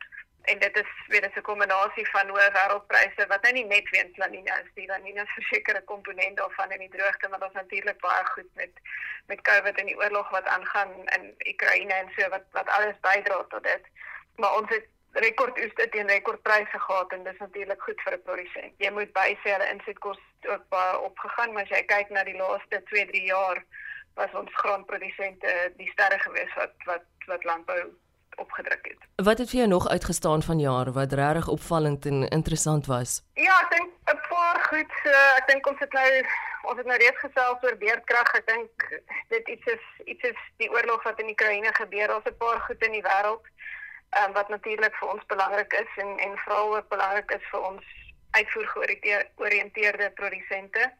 en 0.42 0.58
dit 0.58 0.76
is 0.76 0.90
weer 1.08 1.30
'n 1.36 1.42
kombinasie 1.42 2.06
van 2.10 2.28
hoë 2.28 2.48
wêreldpryse 2.56 3.26
wat 3.26 3.42
nou 3.42 3.52
nie 3.52 3.64
net 3.64 3.90
weens 3.90 4.16
La 4.16 4.28
Niña 4.28 4.54
is 4.62 4.70
nie, 4.74 4.86
La 4.86 4.98
Niña 4.98 5.22
is 5.22 5.36
'n 5.36 5.42
sekere 5.52 5.82
komponent 5.84 6.36
daarvan 6.36 6.70
in 6.70 6.78
die 6.78 6.96
droogte, 6.96 7.28
maar 7.28 7.42
ons 7.42 7.52
natuurlik 7.52 8.00
baie 8.00 8.24
goed 8.24 8.50
met 8.54 8.72
met 9.26 9.40
COVID 9.40 9.78
en 9.78 9.86
die 9.86 9.98
oorlog 9.98 10.30
wat 10.30 10.46
aangaan 10.46 10.92
in 11.16 11.34
Oekraïne 11.48 11.92
en 11.92 12.10
so 12.16 12.28
wat 12.28 12.44
wat 12.50 12.68
alles 12.68 13.00
bydra 13.00 13.44
tot 13.48 13.62
dit. 13.62 13.84
Maar 14.36 14.54
ons 14.54 14.68
het 14.68 14.86
rekordoeste 15.12 15.88
teen 15.88 16.08
rekordpryse 16.08 16.78
gehad 16.78 17.12
en 17.12 17.22
dis 17.24 17.38
natuurlik 17.38 17.82
goed 17.82 18.00
vir 18.00 18.12
'n 18.12 18.22
produsent. 18.22 18.74
Jy 18.76 18.90
moet 18.90 19.12
bysê 19.12 19.48
hulle 19.52 19.70
insetkoste 19.70 20.48
ook 20.48 20.68
baie 20.68 20.98
opgegaan, 20.98 21.52
maar 21.52 21.62
as 21.62 21.68
jy 21.68 21.84
kyk 21.84 22.08
na 22.08 22.24
die 22.24 22.36
laaste 22.36 22.82
2-3 22.84 23.24
jaar 23.24 23.64
was 24.14 24.32
ons 24.34 24.54
grondprodusente 24.54 25.72
die 25.76 25.90
sterre 25.90 26.18
gewees 26.18 26.54
wat 26.54 26.74
wat 26.84 27.04
wat 27.26 27.44
landbou 27.44 27.82
opgedruk 28.40 28.86
het. 28.92 29.08
Wat 29.28 29.38
het 29.38 29.50
vir 29.50 29.58
jou 29.58 29.68
nog 29.68 29.88
uitgestaan 29.88 30.42
van 30.42 30.58
jare 30.58 30.92
wat 30.92 31.12
regtig 31.12 31.48
opvallend 31.48 32.06
en 32.06 32.28
interessant 32.28 32.86
was? 32.86 33.22
Ja, 33.34 33.56
ek 33.64 33.70
dink 33.76 33.90
'n 34.14 34.20
paar 34.28 34.58
goed. 34.70 34.94
Uh, 35.04 35.36
ek 35.40 35.46
dink 35.46 35.66
ons 35.66 35.78
het 35.78 35.92
nou 35.92 36.10
ons 36.62 36.76
het 36.76 36.86
nou 36.86 36.98
reeds 36.98 37.18
gesels 37.18 37.62
oor 37.62 37.76
beerdkrag. 37.76 38.34
Ek 38.40 38.46
dink 38.46 39.02
dit 39.28 39.48
iets 39.48 39.66
is 39.76 39.84
iets 40.04 40.22
is 40.32 40.40
die 40.56 40.70
oorlog 40.70 41.02
wat 41.02 41.20
in 41.20 41.32
Oekraïne 41.32 41.72
gebeur. 41.72 42.06
Daar's 42.08 42.30
'n 42.32 42.36
paar 42.44 42.60
goed 42.60 42.82
in 42.84 42.92
die 42.92 43.06
wêreld 43.10 43.44
um, 44.18 44.32
wat 44.32 44.48
natuurlik 44.48 44.94
vir 44.94 45.08
ons 45.08 45.26
belangrik 45.26 45.72
is 45.72 46.02
en 46.02 46.18
en 46.18 46.36
veral 46.44 46.76
ook 46.76 46.88
belangrik 46.88 47.30
is 47.30 47.46
vir 47.50 47.60
ons 47.60 47.84
uitvoer 48.30 48.68
georiënteerde 49.36 50.10
produsente. 50.10 50.92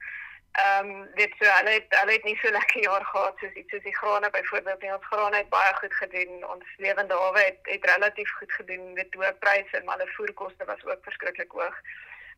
Ehm 0.52 0.90
um, 0.90 1.08
dit 1.14 1.32
so 1.38 1.46
hulle 1.46 1.70
het 1.70 1.86
hulle 1.88 2.12
het 2.12 2.24
nie 2.24 2.38
so 2.42 2.50
lekker 2.50 2.82
jaar 2.82 3.04
gehad 3.04 3.36
soos 3.38 3.52
iets 3.52 3.70
soos 3.70 3.82
die 3.82 3.96
grane 3.96 4.30
byvoorbeeld 4.30 4.82
nie. 4.82 4.92
Ons 4.92 5.06
grane 5.10 5.36
het 5.36 5.48
baie 5.48 5.74
goed 5.74 5.94
gedoen. 5.94 6.46
Ons 6.54 6.76
lewende 6.76 7.14
hawe 7.14 7.42
het 7.44 7.58
het 7.62 7.84
relatief 7.90 8.32
goed 8.38 8.52
gedoen 8.52 8.92
met 8.92 9.14
hoë 9.14 9.32
pryse, 9.38 9.82
maar 9.84 9.98
hulle 9.98 10.12
voerkoste 10.16 10.64
was 10.64 10.84
ook 10.84 11.04
verskriklik 11.06 11.52
hoog. 11.52 11.76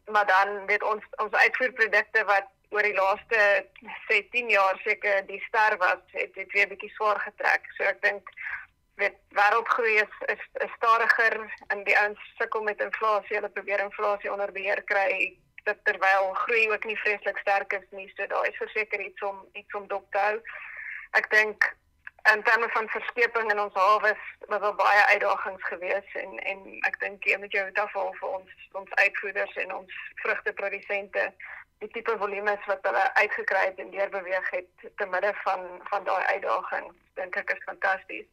Maar 0.04 0.26
dan 0.26 0.66
weet 0.66 0.82
ons 0.82 1.04
ons 1.24 1.32
uitvoerprodukte 1.32 2.24
wat 2.24 2.50
oor 2.68 2.82
die 2.82 2.94
laaste 2.94 3.40
sê 4.08 4.20
10 4.30 4.48
jaar 4.50 4.80
seker 4.84 5.26
die 5.26 5.40
ster 5.48 5.76
was, 5.76 6.02
het 6.12 6.34
dit 6.34 6.52
weer 6.52 6.68
bietjie 6.68 6.92
swaar 6.96 7.20
getrek. 7.20 7.64
So 7.76 7.88
ek 7.88 8.02
dink 8.04 8.28
weet 9.00 9.16
wêreldgroei 9.38 9.94
is, 10.04 10.18
is 10.34 10.44
is 10.66 10.76
stadiger 10.76 11.38
en 11.72 11.84
die 11.88 11.96
ouens 11.98 12.20
sukkel 12.36 12.68
met 12.68 12.80
inflasie. 12.80 13.38
Hulle 13.38 13.56
probeer 13.56 13.80
inflasie 13.88 14.32
onder 14.32 14.52
beheer 14.52 14.84
kry 14.92 15.32
dat 15.68 15.78
terwyl 15.88 16.32
groei 16.44 16.70
ook 16.70 16.84
nie 16.84 16.98
vreeslik 16.98 17.38
sterk 17.38 17.72
is 17.72 17.86
nie, 17.90 18.08
so 18.16 18.26
daar 18.26 18.48
is 18.48 18.56
verseker 18.56 19.00
iets 19.00 19.22
om 19.22 19.46
iets 19.52 19.74
om 19.74 19.86
dop 19.86 20.06
te 20.10 20.18
hou. 20.18 20.40
Ek 21.18 21.30
dink 21.30 21.68
in 22.32 22.42
terme 22.42 22.68
van 22.68 22.88
verskeping 22.88 23.50
in 23.50 23.60
ons 23.60 23.74
hawe 23.74 24.16
was 24.48 24.60
daar 24.60 24.74
baie 24.74 25.04
uitdagings 25.04 25.64
gewees 25.70 26.14
en 26.22 26.38
en 26.52 26.60
ek 26.88 26.98
dink 27.00 27.24
jy 27.26 27.38
moet 27.42 27.56
jou 27.56 27.64
daarvoor 27.78 28.14
vir 28.20 28.28
ons 28.38 28.68
ons 28.80 28.94
uitvoerders 28.94 29.56
en 29.64 29.74
ons 29.74 29.96
vrugteprodusente 30.22 31.24
die 31.82 31.90
tipe 31.96 32.14
volume 32.18 32.54
wat 32.66 32.86
hulle 32.86 33.06
uitgekry 33.14 33.64
het 33.64 33.82
en 33.82 33.90
deur 33.90 34.12
beweeg 34.14 34.50
het 34.54 34.86
te 35.02 35.06
midde 35.14 35.32
van 35.42 35.66
van 35.90 36.06
daai 36.10 36.22
uitdagings 36.34 36.94
dink 37.18 37.36
ek 37.36 37.50
is 37.56 37.66
fantasties. 37.66 38.28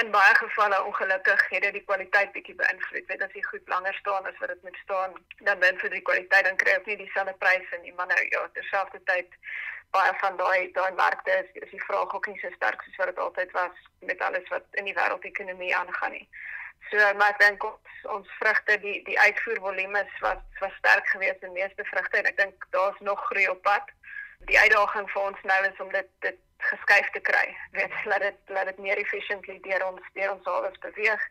In 0.00 0.10
baie 0.10 0.34
gevalle 0.34 0.84
ongelukkig 0.84 1.48
het 1.48 1.62
dit 1.62 1.72
die 1.72 1.84
kwaliteit 1.84 2.32
bietjie 2.32 2.54
beïnvloed. 2.60 3.06
Weet 3.06 3.22
as 3.22 3.32
jy 3.36 3.42
goed 3.42 3.72
langer 3.72 3.94
staan 3.94 4.26
as 4.26 4.38
wat 4.42 4.52
dit 4.52 4.62
moet 4.62 4.76
staan, 4.82 5.16
dan 5.48 5.58
ben 5.58 5.78
vir 5.78 5.90
die 5.90 6.04
kwaliteit 6.10 6.44
dan 6.44 6.60
kry 6.60 6.76
jy 6.76 6.82
nie 6.84 7.00
dieselfde 7.04 7.34
pryse 7.42 7.80
nie, 7.82 7.94
maar 7.96 8.06
nou 8.12 8.20
ja, 8.30 8.44
terselfdertyd 8.58 9.34
baie 9.96 10.12
van 10.20 10.36
daai 10.36 10.70
daai 10.72 10.92
markte 10.92 11.34
is, 11.42 11.50
is 11.64 11.70
die 11.70 11.84
vraag 11.86 12.14
ook 12.14 12.26
nie 12.26 12.38
so 12.42 12.50
sterk 12.54 12.82
soos 12.84 12.96
wat 13.00 13.10
dit 13.12 13.18
altyd 13.24 13.52
was 13.56 13.76
met 14.10 14.20
alles 14.20 14.48
wat 14.54 14.80
in 14.80 14.88
die 14.90 14.96
wêreldekonomie 14.98 15.74
aangaan 15.76 16.16
nie. 16.16 16.26
So 16.90 17.12
maar 17.20 17.34
ek 17.34 17.40
dink 17.44 17.64
ons 17.68 18.10
ons 18.16 18.34
vrugte 18.40 18.76
die 18.84 18.98
die 19.08 19.18
uitvoervolume 19.20 20.04
was 20.24 20.42
was 20.60 20.76
sterk 20.82 21.08
geweest 21.14 21.42
in 21.42 21.56
meeste 21.56 21.88
vrugte 21.92 22.20
en 22.20 22.28
ek 22.32 22.36
dink 22.42 22.68
daar's 22.76 23.00
nog 23.10 23.24
groei 23.30 23.48
op 23.48 23.62
pad. 23.62 23.88
Die 24.50 24.60
uitdaging 24.60 25.10
vir 25.14 25.22
ons 25.22 25.48
nou 25.52 25.60
is 25.70 25.80
om 25.84 25.90
dit 25.96 26.12
dit 26.26 26.44
geskuif 26.58 27.10
te 27.10 27.20
kry. 27.20 27.56
Weet 27.72 28.04
laat 28.04 28.20
dit 28.20 28.38
laat 28.46 28.66
dit 28.66 28.78
meer 28.78 28.98
efficiently 28.98 29.58
deur 29.62 29.86
ons 29.86 30.12
deur 30.12 30.32
ons 30.32 30.44
alwes 30.44 30.78
beweeg 30.78 31.26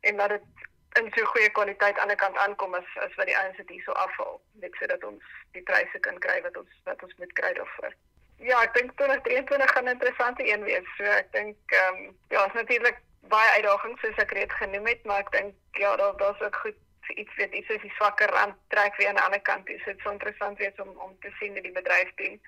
en 0.00 0.16
laat 0.16 0.28
dit 0.36 0.68
in 1.00 1.12
so 1.16 1.24
goeie 1.24 1.50
kwaliteit 1.50 1.98
aan 1.98 2.08
die 2.12 2.16
kant 2.16 2.36
aankom 2.36 2.74
as 2.74 2.88
as 3.06 3.14
wat 3.20 3.26
die 3.26 3.36
ouens 3.38 3.56
dit 3.56 3.68
hierso 3.68 3.92
afval. 3.92 4.40
Net 4.64 4.74
sodat 4.80 5.04
ons 5.04 5.22
die 5.56 5.62
pryse 5.62 5.98
kan 6.06 6.18
kry 6.26 6.40
wat 6.42 6.56
ons 6.56 6.82
wat 6.88 7.02
ons 7.02 7.14
moet 7.22 7.32
kry 7.40 7.52
daarvoor. 7.58 7.94
Ja, 8.42 8.60
ek 8.66 8.74
dink 8.74 8.96
2023 8.98 9.72
gaan 9.72 9.84
'n 9.84 9.96
interessante 9.96 10.46
een 10.52 10.64
wees. 10.64 10.88
So 10.96 11.04
ek 11.04 11.32
dink 11.32 11.56
ehm 11.66 11.94
um, 11.94 12.16
ja, 12.28 12.46
is 12.46 12.58
natuurlik 12.60 12.98
baie 13.30 13.50
uitdagings 13.56 14.00
soos 14.00 14.24
ek 14.24 14.32
reeds 14.36 14.54
genoem 14.54 14.86
het, 14.86 15.04
maar 15.04 15.20
ek 15.24 15.30
dink 15.32 15.54
ja, 15.72 15.96
daar 15.96 16.16
daar's 16.16 16.40
ook 16.40 16.56
goed 16.56 16.78
iets 17.14 17.34
weet 17.34 17.54
iets 17.54 17.68
is 17.68 17.80
die 17.80 17.92
swakker 17.96 18.30
rand 18.30 18.54
trek 18.68 18.96
weer 18.96 19.08
aan 19.08 19.14
die 19.20 19.24
ander 19.24 19.40
kant. 19.40 19.66
Dit 19.66 19.86
is 19.86 20.02
so 20.02 20.10
interessant 20.10 20.58
wees 20.58 20.76
om 20.76 20.88
om 20.88 21.16
te 21.20 21.30
sien 21.38 21.52
hoe 21.52 21.62
die 21.62 21.72
bedryf 21.72 22.14
doen. 22.14 22.40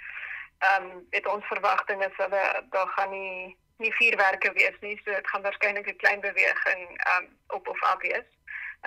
Ehm 0.65 0.91
um, 0.91 1.07
dit 1.11 1.27
ons 1.27 1.47
verwagting 1.53 2.05
is 2.05 2.17
hulle 2.23 2.45
daar 2.71 2.91
gaan 2.97 3.11
nie 3.11 3.57
nie 3.83 3.95
vuurwerke 3.99 4.53
wees 4.53 4.77
nie, 4.81 4.95
so 5.03 5.11
dit 5.11 5.29
gaan 5.29 5.43
waarskynlik 5.43 5.89
'n 5.91 6.03
klein 6.03 6.21
beweging 6.21 6.83
ehm 6.89 7.25
um, 7.25 7.29
op 7.57 7.69
of 7.69 7.83
af 7.83 8.01
wees. 8.07 8.29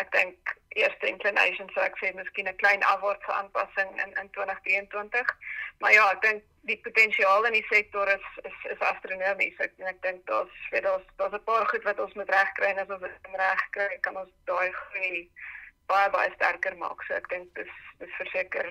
Ek 0.02 0.12
dink 0.12 0.54
eerste 0.78 1.08
inclination 1.10 1.70
sou 1.74 1.84
ek 1.84 1.98
sê 2.00 2.14
miskien 2.14 2.50
'n 2.50 2.60
klein 2.62 2.84
afwaartse 2.84 3.32
aanpassing 3.40 3.90
in 4.04 4.12
in 4.22 4.30
2023. 4.38 5.34
Maar 5.80 5.92
ja, 5.92 6.06
ek 6.12 6.22
dink 6.22 6.44
die 6.70 6.80
potensiaal 6.88 7.46
in 7.50 7.58
die 7.58 7.68
sektor 7.70 8.08
is 8.18 8.28
is 8.50 8.58
is 8.74 8.86
astronomies. 8.92 9.58
Ek 9.66 9.74
ek 9.94 10.02
dink 10.02 10.26
daar's 10.32 10.58
vir 10.70 10.82
daar's 10.88 11.08
daar's 11.18 11.38
'n 11.40 11.44
paar 11.50 11.66
goed 11.68 11.84
wat 11.84 12.00
ons 12.00 12.14
moet 12.14 12.30
regkry 12.30 12.70
en 12.72 12.84
as 12.84 12.94
ons 12.96 13.06
dit 13.08 13.40
regkry, 13.46 13.98
kan 14.02 14.18
ons 14.18 14.34
daai 14.46 14.72
groei 14.72 15.30
baie 15.88 16.10
baie 16.10 16.32
sterker 16.36 16.78
maak. 16.78 17.04
So 17.08 17.14
ek 17.14 17.30
dink 17.30 17.56
dis 17.56 17.74
dis 18.00 18.14
verseker 18.22 18.70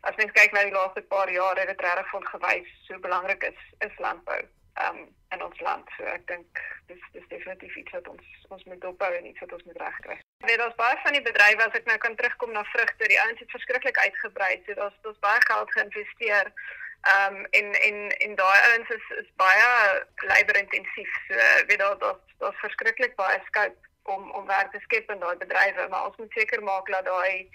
as 0.00 0.16
mens 0.16 0.32
kyk 0.32 0.52
na 0.52 0.62
die 0.62 0.76
laaste 0.76 1.02
paar 1.02 1.30
jare 1.30 1.60
het 1.64 1.72
dit 1.72 1.84
regtig 1.86 2.10
van 2.10 2.30
gewys 2.32 2.72
hoe 2.88 2.98
belangrik 3.08 3.42
is 3.42 3.60
is 3.86 3.98
landbou 3.98 4.40
um, 4.84 5.00
in 5.30 5.42
ons 5.42 5.60
land. 5.60 5.90
So 5.96 6.06
ek 6.08 6.26
dink 6.30 6.62
dis 6.90 7.02
dis 7.12 7.26
definitief 7.32 7.76
iets 7.76 7.94
wat 7.96 8.08
ons 8.12 8.26
ons 8.54 8.64
moet 8.70 8.80
dophou 8.80 9.10
en 9.14 9.26
iets 9.28 9.40
wat 9.44 9.52
ons 9.56 9.64
moet 9.68 9.80
regkry. 9.82 10.18
Weet 10.46 10.64
ons 10.64 10.78
baie 10.80 10.98
van 11.04 11.16
die 11.16 11.24
bedrywe 11.24 11.66
as 11.66 11.78
ek 11.78 11.88
nou 11.90 11.98
kan 12.04 12.16
terugkom 12.20 12.54
na 12.54 12.64
vrugte, 12.72 13.10
die 13.10 13.20
ouens 13.24 13.42
het 13.42 13.56
verskriklik 13.56 13.98
uitgebrei. 14.04 14.52
So 14.66 14.78
daar's 14.78 15.00
daar's 15.06 15.24
baie 15.26 15.42
geld 15.50 15.74
geïnvesteer. 15.76 16.52
Ehm 17.08 17.36
um, 17.40 17.44
en 17.58 17.74
en 17.88 17.98
en 18.26 18.38
daai 18.40 18.58
ouens 18.70 18.94
is 18.96 19.10
is 19.18 19.28
baie 19.42 19.68
labor 20.30 20.62
intensief. 20.62 21.20
So 21.28 21.50
weet 21.70 21.82
daar 21.84 21.98
daar's 22.04 22.34
daar's 22.38 22.64
verskriklik 22.64 23.16
baie 23.20 23.42
scope 23.50 23.76
om 24.14 24.30
om 24.30 24.46
werk 24.46 24.72
te 24.72 24.80
skep 24.86 25.10
in 25.10 25.20
daai 25.24 25.36
bedrywe, 25.36 25.88
maar 25.88 26.06
ons 26.08 26.16
moet 26.16 26.32
seker 26.32 26.62
maak 26.62 26.86
dat 26.92 27.04
daai 27.04 27.50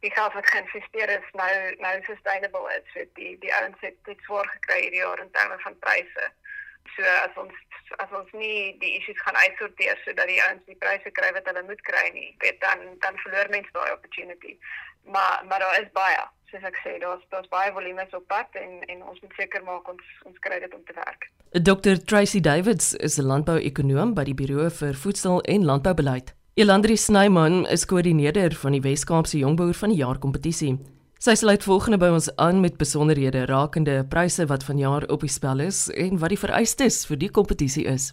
die 0.00 0.12
geld 0.14 0.32
wat 0.32 0.50
geïnvesteer 0.50 1.10
is 1.18 1.30
nou 1.32 1.52
nou 1.84 1.94
sustainable 2.02 2.66
is. 2.76 2.86
So 2.94 3.04
die 3.20 3.36
die 3.44 3.54
ouens 3.60 3.80
het 3.86 3.96
dit 4.10 4.20
swaar 4.26 4.48
gekry 4.54 4.80
hierdie 4.84 5.02
jaar 5.04 5.22
in 5.24 5.30
terme 5.30 5.58
van 5.64 5.78
pryse. 5.86 6.28
So 6.96 7.02
as 7.02 7.34
ons 7.42 7.54
as 7.96 8.12
ons 8.20 8.32
nie 8.32 8.76
die 8.82 8.94
issues 8.98 9.20
gaan 9.24 9.38
uitsorteer 9.44 10.00
sodat 10.04 10.30
die 10.30 10.40
ouens 10.46 10.64
die 10.70 10.78
pryse 10.84 11.10
kry 11.18 11.32
wat 11.36 11.50
hulle 11.50 11.64
moet 11.70 11.82
kry 11.90 12.06
nie, 12.14 12.30
weet 12.44 12.60
dan 12.64 12.84
dan 13.04 13.22
verloor 13.24 13.50
mense 13.56 13.72
daai 13.72 13.92
opportunity. 13.92 14.58
Maar 15.04 15.44
maar 15.48 15.64
daar 15.64 15.80
is 15.80 15.90
baie, 15.92 16.22
soos 16.50 16.64
ek 16.70 16.80
sê, 16.84 16.96
daar's 17.02 17.24
daar's 17.34 17.50
baie 17.52 17.72
volume 17.72 18.06
op 18.20 18.26
pad 18.30 18.62
en 18.62 18.80
en 18.86 19.02
ons 19.02 19.20
moet 19.20 19.36
seker 19.40 19.64
maak 19.64 19.88
ons 19.88 20.14
ons 20.30 20.38
kry 20.46 20.60
dit 20.64 20.74
om 20.74 20.84
te 20.84 20.98
werk. 21.02 21.30
Dr 21.70 21.96
Tracy 22.04 22.40
Davids 22.40 22.94
is 22.94 23.18
'n 23.18 23.30
landbou-ekonoom 23.32 24.14
by 24.14 24.24
die 24.24 24.34
Buro 24.34 24.68
vir 24.68 24.94
Voedsel 24.94 25.40
en 25.42 25.64
Landboubeleid. 25.64 26.37
Elandri 26.58 26.96
Snyman 26.96 27.66
is 27.70 27.84
koördineerder 27.86 28.50
van 28.58 28.74
die 28.74 28.80
Wes-Kaapse 28.82 29.38
Jongboer 29.38 29.76
van 29.78 29.92
die 29.92 30.00
Jaar 30.00 30.18
kompetisie. 30.18 30.72
Sy 31.22 31.36
sluit 31.38 31.62
volgende 31.62 32.00
by 32.02 32.08
ons 32.10 32.26
aan 32.42 32.58
met 32.58 32.80
besonderhede 32.80 33.44
rakende 33.46 34.00
pryse 34.10 34.42
wat 34.50 34.66
vanjaar 34.66 35.06
op 35.06 35.22
die 35.22 35.30
spel 35.30 35.62
is 35.62 35.84
en 35.94 36.18
wat 36.18 36.34
die 36.34 36.40
vereistes 36.42 37.04
vir 37.06 37.20
die 37.22 37.28
kompetisie 37.30 37.84
is. 37.86 38.08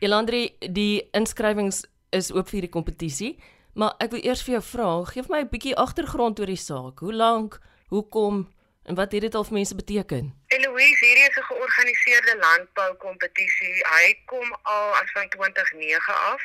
Elandri, 0.00 0.54
die 0.72 1.02
inskrywings 1.12 1.82
is 2.16 2.32
oop 2.32 2.48
vir 2.48 2.64
die 2.64 2.72
kompetisie, 2.72 3.34
maar 3.76 3.92
ek 4.00 4.16
wil 4.16 4.24
eers 4.24 4.40
vir 4.46 4.54
jou 4.54 4.64
vra, 4.70 4.88
gee 5.12 5.28
my 5.28 5.42
'n 5.44 5.52
bietjie 5.52 5.76
agtergrond 5.76 6.40
oor 6.40 6.48
die 6.48 6.56
saak. 6.56 7.04
Hoe 7.04 7.12
lank, 7.12 7.60
hoekom 7.90 8.46
en 8.84 8.94
wat 8.94 9.12
het 9.12 9.20
dit 9.20 9.34
al 9.34 9.44
vir 9.44 9.52
mense 9.52 9.74
beteken? 9.74 10.32
Eloise, 10.46 11.04
hierdie 11.06 11.28
is 11.28 11.36
'n 11.36 11.50
georganiseerde 11.52 12.36
landbou 12.36 12.94
kompetisie. 12.94 13.74
Hy 13.96 14.22
kom 14.24 14.58
al 14.62 14.96
as 15.00 15.10
van 15.10 15.28
2009 15.28 16.14
af. 16.14 16.42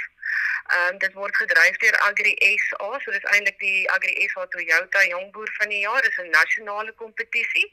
Ehm 0.68 0.94
um, 0.94 0.98
dit 0.98 1.14
word 1.14 1.36
gedryf 1.36 1.78
deur 1.78 1.98
Agri 2.10 2.34
SA, 2.68 3.00
so 3.00 3.12
dis 3.12 3.30
eintlik 3.34 3.60
die 3.60 3.90
Agri 3.92 4.28
SA 4.30 4.46
Toyota 4.46 5.06
Jongboer 5.08 5.52
van 5.60 5.70
die 5.70 5.80
jaar, 5.80 6.02
dis 6.02 6.18
'n 6.18 6.30
nasionale 6.30 6.94
kompetisie. 6.94 7.68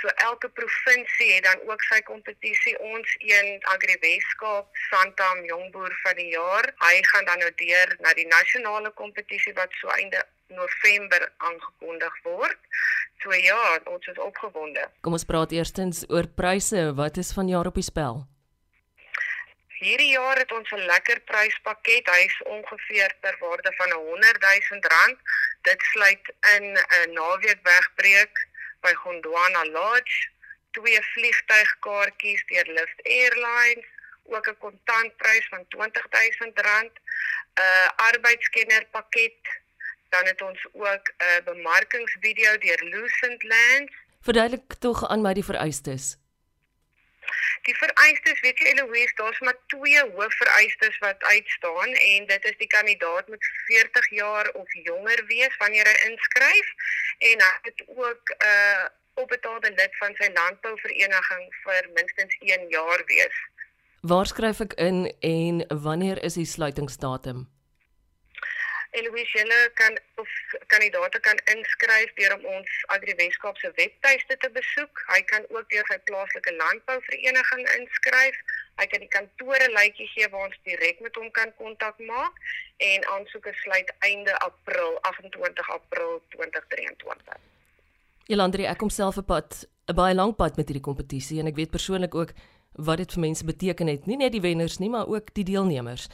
So 0.00 0.08
elke 0.08 0.48
provinsie 0.48 1.32
het 1.32 1.44
dan 1.44 1.60
ook 1.70 1.82
sy 1.82 2.00
kompetisie. 2.02 2.78
Ons 2.78 3.14
een 3.18 3.64
Agri 3.74 3.96
Weskaap 4.00 4.76
Santam 4.90 5.44
Jongboer 5.44 5.98
van 6.02 6.16
die 6.16 6.28
jaar. 6.28 6.72
Hy 6.78 6.96
gaan 7.02 7.24
dan 7.24 7.38
nou 7.38 7.52
deur 7.54 7.96
na 8.00 8.14
die 8.14 8.26
nasionale 8.26 8.90
kompetisie 8.90 9.54
wat 9.54 9.72
so 9.80 9.88
einde 9.88 10.26
November 10.48 11.32
aangekondig 11.36 12.22
word. 12.22 12.58
So 13.22 13.32
ja, 13.32 13.80
ons 13.84 14.06
is 14.06 14.18
opgewonde. 14.18 14.88
Kom 15.00 15.16
ons 15.16 15.24
praat 15.24 15.52
eerstens 15.52 16.04
oor 16.08 16.28
pryse. 16.28 16.92
Wat 16.94 17.16
is 17.16 17.32
vanjaar 17.32 17.66
op 17.66 17.74
die 17.80 17.86
spel? 17.86 18.26
Hierdie 19.84 20.12
jaar 20.14 20.38
het 20.38 20.52
ons 20.52 20.70
'n 20.72 20.86
lekker 20.86 21.20
pryspakket. 21.30 22.06
Hy's 22.16 22.36
ongeveer 22.42 23.10
ter 23.20 23.36
waarde 23.40 23.72
van 23.76 23.90
100 23.92 24.38
000 24.70 24.80
rand. 24.94 25.18
Dit 25.62 25.80
sluit 25.92 26.24
in 26.56 26.64
'n 26.76 27.12
naweek 27.12 27.60
wegbreek 27.62 28.34
by 28.80 28.92
Gondwana 28.92 29.64
Lodge, 29.64 30.28
twee 30.70 31.00
vliegtuigkaartjies 31.02 32.44
deur 32.46 32.68
Lift 32.76 32.98
Airlines, 33.02 33.86
ook 34.24 34.46
'n 34.48 34.58
kontantprys 34.58 35.46
van 35.48 35.64
20 35.68 36.06
000 36.10 36.52
rand, 36.54 36.92
'n 37.54 37.92
arbeidskenner 37.96 38.86
pakket, 38.90 39.40
dan 40.14 40.26
het 40.30 40.42
ons 40.42 40.66
ook 40.72 41.04
'n 41.18 41.44
bemarkingsvideo 41.44 42.58
deur 42.58 42.80
Lucent 42.92 43.42
Lands. 43.42 43.92
Verduidelik 44.20 44.74
tog 44.78 45.08
aan 45.08 45.22
my 45.22 45.32
die 45.34 45.50
vereistes. 45.52 46.04
Die 47.68 47.76
vereistes, 47.76 48.40
weet 48.40 48.58
jy 48.58 48.66
Eloise, 48.66 49.14
daar's 49.14 49.40
maar 49.40 49.58
twee 49.66 50.00
hoofvereistes 50.16 50.98
wat 50.98 51.22
uitstaan 51.22 51.90
en 51.92 52.26
dit 52.26 52.44
is 52.44 52.56
die 52.56 52.72
kandidaat 52.76 53.28
moet 53.28 53.44
40 53.66 54.10
jaar 54.10 54.50
of 54.60 54.74
jonger 54.88 55.24
wees 55.26 55.56
wanneer 55.56 55.88
hy 55.92 55.96
inskryf 56.10 56.68
en 57.30 57.46
hy 57.46 57.54
het 57.62 57.80
ook 57.86 58.24
'n 58.30 58.44
uh, 58.52 58.84
opbetaalde 59.14 59.70
lid 59.70 59.96
van 60.02 60.14
sy 60.20 60.28
landbouvereniging 60.34 61.44
vir 61.64 61.90
minstens 61.94 62.36
1 62.40 62.68
jaar 62.68 63.02
wees. 63.06 63.36
Waar 64.00 64.26
skryf 64.26 64.60
ek 64.60 64.72
in 64.72 65.14
en 65.20 65.64
wanneer 65.82 66.22
is 66.22 66.34
die 66.34 66.46
sluitingsdatum? 66.46 67.53
Eloise 68.98 69.38
julle 69.38 69.60
kan 69.80 69.96
of 70.22 70.30
kandidate 70.72 71.20
kan 71.26 71.38
inskryf 71.54 72.12
deur 72.18 72.34
om 72.36 72.44
ons 72.56 72.74
Agri 72.94 73.14
Weskaap 73.18 73.58
se 73.58 73.70
webtuiste 73.78 74.36
te 74.42 74.50
besoek. 74.58 75.02
Hy 75.10 75.20
kan 75.30 75.46
ook 75.54 75.66
deur 75.72 75.86
sy 75.90 75.98
plaaslike 76.08 76.54
landbouvereniging 76.60 77.64
inskryf. 77.78 78.38
Hy 78.80 78.86
kan 78.92 79.04
die 79.04 79.10
kantore 79.16 79.68
lykie 79.74 80.06
gee 80.12 80.28
waar 80.30 80.48
ons 80.48 80.60
direk 80.68 81.02
met 81.06 81.18
hom 81.20 81.30
kan 81.38 81.52
kontak 81.58 81.98
maak 82.06 82.38
en 82.88 83.06
aansoeke 83.16 83.54
sluit 83.62 83.90
einde 84.06 84.38
April, 84.46 84.98
28 85.10 85.70
April 85.78 86.18
2023. 86.36 87.38
Jelandri, 88.30 88.64
ek 88.70 88.80
kom 88.80 88.90
self 88.90 89.18
op 89.20 89.26
pad, 89.28 89.66
'n 89.90 89.94
baie 89.94 90.14
lank 90.14 90.36
pad 90.36 90.56
met 90.56 90.68
hierdie 90.68 90.88
kompetisie 90.90 91.40
en 91.40 91.46
ek 91.46 91.56
weet 91.60 91.70
persoonlik 91.70 92.14
ook 92.14 92.32
wat 92.72 92.98
dit 92.98 93.12
vir 93.12 93.20
mense 93.20 93.44
beteken 93.44 93.86
het, 93.86 94.06
nie 94.06 94.16
net 94.16 94.32
die 94.32 94.40
wenners 94.40 94.78
nie, 94.78 94.90
maar 94.90 95.06
ook 95.06 95.34
die 95.34 95.44
deelnemers. 95.44 96.08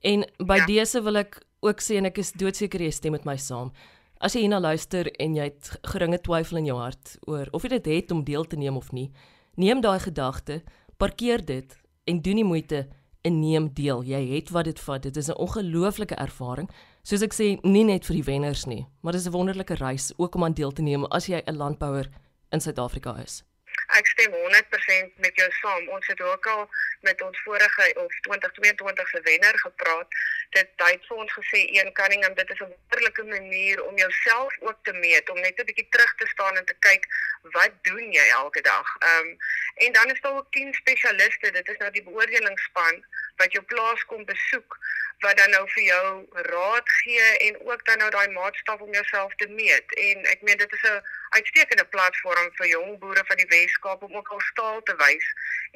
En 0.00 0.24
by 0.38 0.60
ja. 0.62 0.66
dese 0.66 1.02
wil 1.02 1.16
ek 1.16 1.40
ook 1.64 1.80
sê 1.80 1.96
en 1.98 2.06
ek 2.06 2.18
is 2.18 2.32
doodseker 2.32 2.82
jy 2.84 2.90
stem 2.92 3.16
met 3.16 3.24
my 3.24 3.36
saam. 3.40 3.72
As 4.20 4.36
jy 4.36 4.44
hierna 4.44 4.60
luister 4.60 5.08
en 5.20 5.34
jy 5.36 5.48
het 5.48 5.70
geringe 5.90 6.20
twyfel 6.22 6.60
in 6.60 6.68
jou 6.70 6.76
hart 6.78 7.16
oor 7.26 7.48
of 7.52 7.64
jy 7.64 7.74
dit 7.78 7.86
het 7.86 8.12
om 8.12 8.24
deel 8.24 8.44
te 8.44 8.56
neem 8.60 8.76
of 8.76 8.92
nie, 8.92 9.10
neem 9.56 9.80
daai 9.80 9.98
gedagte, 10.00 10.62
parkeer 10.98 11.44
dit 11.44 11.74
en 12.06 12.20
doen 12.22 12.40
die 12.40 12.46
moeite 12.46 12.84
en 13.24 13.40
neem 13.40 13.70
deel. 13.72 14.04
Jy 14.04 14.20
het 14.34 14.52
wat 14.52 14.68
dit 14.68 14.80
vat. 14.80 15.02
Dit 15.02 15.16
is 15.16 15.28
'n 15.28 15.40
ongelooflike 15.40 16.14
ervaring. 16.14 16.68
Soos 17.02 17.22
ek 17.22 17.34
sê, 17.34 17.58
nie 17.64 17.84
net 17.84 18.04
vir 18.04 18.16
die 18.16 18.24
wenners 18.24 18.66
nie, 18.66 18.86
maar 19.02 19.12
dis 19.12 19.26
'n 19.26 19.32
wonderlike 19.32 19.74
reis 19.74 20.12
ook 20.16 20.34
om 20.34 20.44
aan 20.44 20.54
deel 20.54 20.72
te 20.72 20.82
neem 20.82 21.04
as 21.04 21.26
jy 21.26 21.42
'n 21.46 21.56
landbouer 21.56 22.08
in 22.52 22.60
Suid-Afrika 22.60 23.16
is. 23.22 23.42
Ek 23.86 24.06
stem 24.06 24.32
100% 24.32 25.16
met 25.16 25.34
jou 25.34 25.50
saam. 25.52 25.88
Ons 25.88 26.06
het 26.06 26.20
ook 26.20 26.46
al 26.46 26.70
met 27.00 27.22
ons 27.22 27.42
vorige 27.42 27.92
of 27.96 28.20
2022 28.20 29.08
se 29.08 29.20
wenner 29.20 29.58
gepraat. 29.58 30.08
Dit 30.50 30.68
het 30.76 31.06
vir 31.06 31.16
ons 31.16 31.32
gesê 31.32 31.60
een 31.68 31.92
Cunningham, 31.92 32.34
dit 32.34 32.50
is 32.50 32.60
'n 32.60 32.72
wonderlike 32.72 33.24
manier 33.24 33.84
om 33.84 33.96
jouself 33.96 34.56
ook 34.60 34.78
te 34.82 34.92
meet, 34.92 35.30
om 35.30 35.40
net 35.40 35.58
'n 35.58 35.64
bietjie 35.64 35.88
terug 35.90 36.14
te 36.14 36.26
staan 36.26 36.56
en 36.56 36.64
te 36.64 36.76
kyk 36.78 37.04
wat 37.42 37.72
doen 37.82 38.12
jy 38.12 38.26
elke 38.28 38.60
dag. 38.60 38.96
Ehm 38.98 39.26
um, 39.26 39.36
en 39.74 39.92
dan 39.92 40.10
is 40.10 40.20
daar 40.20 40.36
ook 40.36 40.52
10 40.52 40.74
spesialiste. 40.74 41.50
Dit 41.50 41.68
is 41.68 41.76
nou 41.76 41.90
die 41.90 42.02
beoordelingsspan 42.02 43.04
wat 43.36 43.52
jou 43.52 43.64
plaas 43.64 44.04
kom 44.04 44.24
besoek 44.24 44.78
wat 45.18 45.36
dan 45.36 45.50
nou 45.50 45.64
vir 45.74 45.82
jou 45.82 46.26
raad 46.30 46.88
gee 47.00 47.26
en 47.46 47.60
ook 47.70 47.84
dan 47.84 47.98
nou 47.98 48.10
daai 48.10 48.28
maatstaf 48.28 48.80
om 48.80 48.92
jouself 48.92 49.34
te 49.34 49.48
meet. 49.48 49.94
En 49.94 50.24
ek 50.34 50.42
meen 50.42 50.56
dit 50.56 50.72
is 50.72 50.82
'n 50.90 51.02
uitstekende 51.36 51.84
platform 51.94 52.50
vir 52.58 52.68
jong 52.70 52.98
boere 53.02 53.22
van 53.28 53.40
die 53.42 53.50
Wes-Kaap 53.52 54.02
om 54.06 54.16
ook 54.16 54.28
al 54.36 54.40
staal 54.40 54.82
te 54.88 54.94
wys 55.02 55.26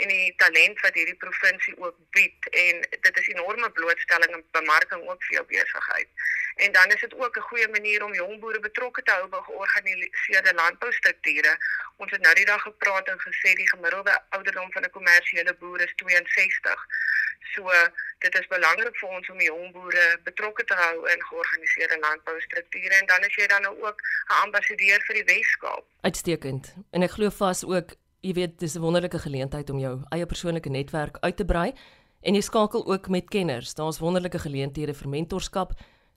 en 0.02 0.12
die 0.12 0.34
talent 0.42 0.80
wat 0.86 0.98
hierdie 0.98 1.20
provinsie 1.24 1.74
ook 1.82 1.96
bied 2.16 2.50
en 2.64 2.82
dit 3.06 3.18
is 3.22 3.30
enorme 3.34 3.70
blootstelling 3.78 4.36
en 4.36 4.44
bemarking 4.58 5.02
ook 5.08 5.24
vir 5.28 5.38
jou 5.38 5.46
besigheid. 5.54 6.26
En 6.66 6.72
dan 6.72 6.94
is 6.94 7.00
dit 7.00 7.14
ook 7.14 7.36
'n 7.36 7.48
goeie 7.50 7.68
manier 7.68 8.04
om 8.04 8.14
jong 8.14 8.40
boere 8.40 8.60
betrokke 8.60 9.02
te 9.02 9.12
hou 9.12 9.26
by 9.28 9.40
georganiseerde 9.50 10.54
landboustrukture. 10.54 11.52
Ons 11.96 12.10
het 12.10 12.20
nou 12.20 12.34
die 12.34 12.44
dag 12.52 12.62
gepraat 12.62 13.08
en 13.08 13.20
gesê 13.20 13.52
die 13.54 13.68
gemiddelde 13.68 14.22
ouderdom 14.28 14.72
van 14.72 14.82
'n 14.82 14.90
kommersiële 14.90 15.54
boer 15.54 15.80
is 15.80 15.94
62. 15.96 16.86
So 17.54 17.70
dit 18.24 18.34
is 18.40 18.48
belangrik 18.50 18.96
vir 19.00 19.14
ons 19.16 19.30
om 19.32 19.38
die 19.38 19.48
jong 19.48 19.72
boere 19.74 20.06
betrokke 20.26 20.64
te 20.64 20.76
hou 20.78 20.96
in 21.12 21.22
georganiseerde 21.28 21.98
landboustrukture 22.02 22.98
en 22.98 23.06
dan 23.10 23.26
as 23.28 23.38
jy 23.38 23.46
dan 23.52 23.62
nou 23.62 23.74
ook 23.84 24.02
'n 24.02 24.40
ambassadeur 24.46 25.00
vir 25.06 25.14
die 25.20 25.26
Wes-Kaap. 25.30 25.84
Uitstekend. 26.00 26.74
En 26.90 27.02
ek 27.02 27.10
glo 27.10 27.30
vas 27.30 27.64
ook, 27.64 27.94
jy 28.20 28.32
weet, 28.32 28.58
dis 28.58 28.74
'n 28.74 28.80
wonderlike 28.80 29.18
geleentheid 29.18 29.70
om 29.70 29.78
jou 29.78 30.02
eie 30.10 30.26
persoonlike 30.26 30.68
netwerk 30.68 31.16
uit 31.20 31.36
te 31.36 31.44
brei 31.44 31.72
en 32.22 32.34
jy 32.34 32.40
skakel 32.40 32.86
ook 32.86 33.08
met 33.08 33.28
kenners. 33.28 33.74
Daar's 33.74 33.98
wonderlike 33.98 34.38
geleenthede 34.38 34.94
vir 34.94 35.08
mentorskap 35.08 35.72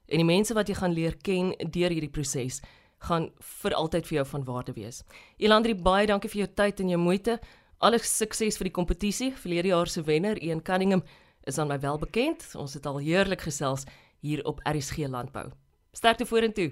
en 0.06 0.16
die 0.16 0.24
mense 0.24 0.54
wat 0.54 0.68
jy 0.68 0.74
gaan 0.74 0.92
leer 0.92 1.16
ken 1.16 1.54
deur 1.70 1.90
hierdie 1.90 2.10
proses 2.10 2.60
gaan 2.98 3.30
vir 3.62 3.74
altyd 3.74 4.06
vir 4.06 4.16
jou 4.16 4.26
van 4.26 4.44
waarde 4.44 4.72
wees. 4.72 5.02
Elandri 5.38 5.74
baie 5.74 6.06
dankie 6.06 6.30
vir 6.30 6.44
jou 6.44 6.54
tyd 6.54 6.80
en 6.80 6.88
jou 6.88 6.98
moeite. 6.98 7.38
Alles 7.82 8.16
sukses 8.16 8.58
vir 8.60 8.64
die 8.64 8.76
kompetisie. 8.78 9.32
Verlede 9.34 9.68
jaar 9.68 9.90
se 9.90 10.02
wenner, 10.02 10.38
Ian 10.38 10.62
Cunningham, 10.62 11.02
is 11.44 11.58
aan 11.58 11.68
my 11.68 11.80
wel 11.80 11.98
bekend. 11.98 12.50
Ons 12.54 12.74
het 12.74 12.86
al 12.86 12.98
heerlik 12.98 13.40
gesels 13.40 13.84
hier 14.20 14.44
op 14.44 14.60
RSG 14.62 14.96
Landbou. 14.96 15.50
Sterkte 15.92 16.26
vorentoe. 16.26 16.70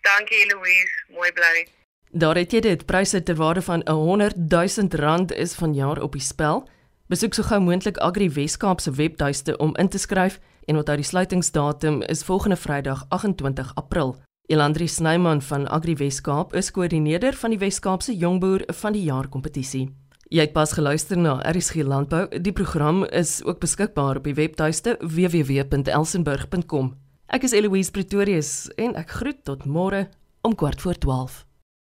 Dankie 0.00 0.46
Louise, 0.46 1.04
mooi 1.12 1.32
bly. 1.32 1.66
Daar 2.10 2.36
het 2.36 2.52
jy 2.52 2.60
dit, 2.60 2.86
pryse 2.86 3.22
ter 3.22 3.36
waarde 3.36 3.62
van 3.62 3.80
'n 3.84 3.92
100 3.92 4.36
000 4.48 4.88
rand 4.90 5.32
is 5.32 5.54
vanjaar 5.54 6.02
op 6.02 6.12
die 6.12 6.20
spel. 6.20 6.68
Besoek 7.06 7.34
so 7.34 7.42
gou 7.42 7.60
moontlik 7.60 7.96
Agri 7.98 8.30
Weskaap 8.30 8.80
se 8.80 8.90
webtuiste 8.90 9.56
om 9.56 9.76
in 9.76 9.88
te 9.88 9.98
skryf 9.98 10.40
en 10.64 10.76
onthou 10.76 10.96
die 10.96 11.04
sluitingsdatum 11.04 12.02
is 12.02 12.24
volgende 12.24 12.56
Vrydag 12.56 13.04
28 13.08 13.74
April. 13.74 14.16
Elandri 14.46 14.88
Snyman 14.88 15.42
van 15.42 15.68
Agri 15.68 15.94
Weskaap 15.96 16.54
is 16.54 16.70
koördineerder 16.70 17.34
van 17.34 17.50
die 17.50 17.58
Weskaapse 17.58 18.16
Jongboer 18.16 18.62
van 18.66 18.92
die 18.92 19.02
Jaar 19.02 19.28
kompetisie. 19.28 19.94
Jy 20.28 20.44
het 20.44 20.52
pas 20.52 20.72
geluister 20.76 21.16
na 21.16 21.38
RSG 21.40 21.86
Landbou. 21.88 22.26
Die 22.28 22.52
program 22.52 23.00
is 23.16 23.38
ook 23.44 23.62
beskikbaar 23.64 24.20
op 24.20 24.26
die 24.28 24.36
webtuiste 24.36 24.98
www.elsenburg.com. 25.00 26.90
Ek 27.32 27.48
is 27.48 27.56
Eloise 27.56 27.90
Pretorius 27.96 28.68
en 28.76 28.92
ek 29.00 29.16
groet 29.22 29.40
tot 29.48 29.64
môre 29.64 30.10
om 30.44 30.52
12:15. 30.52 31.47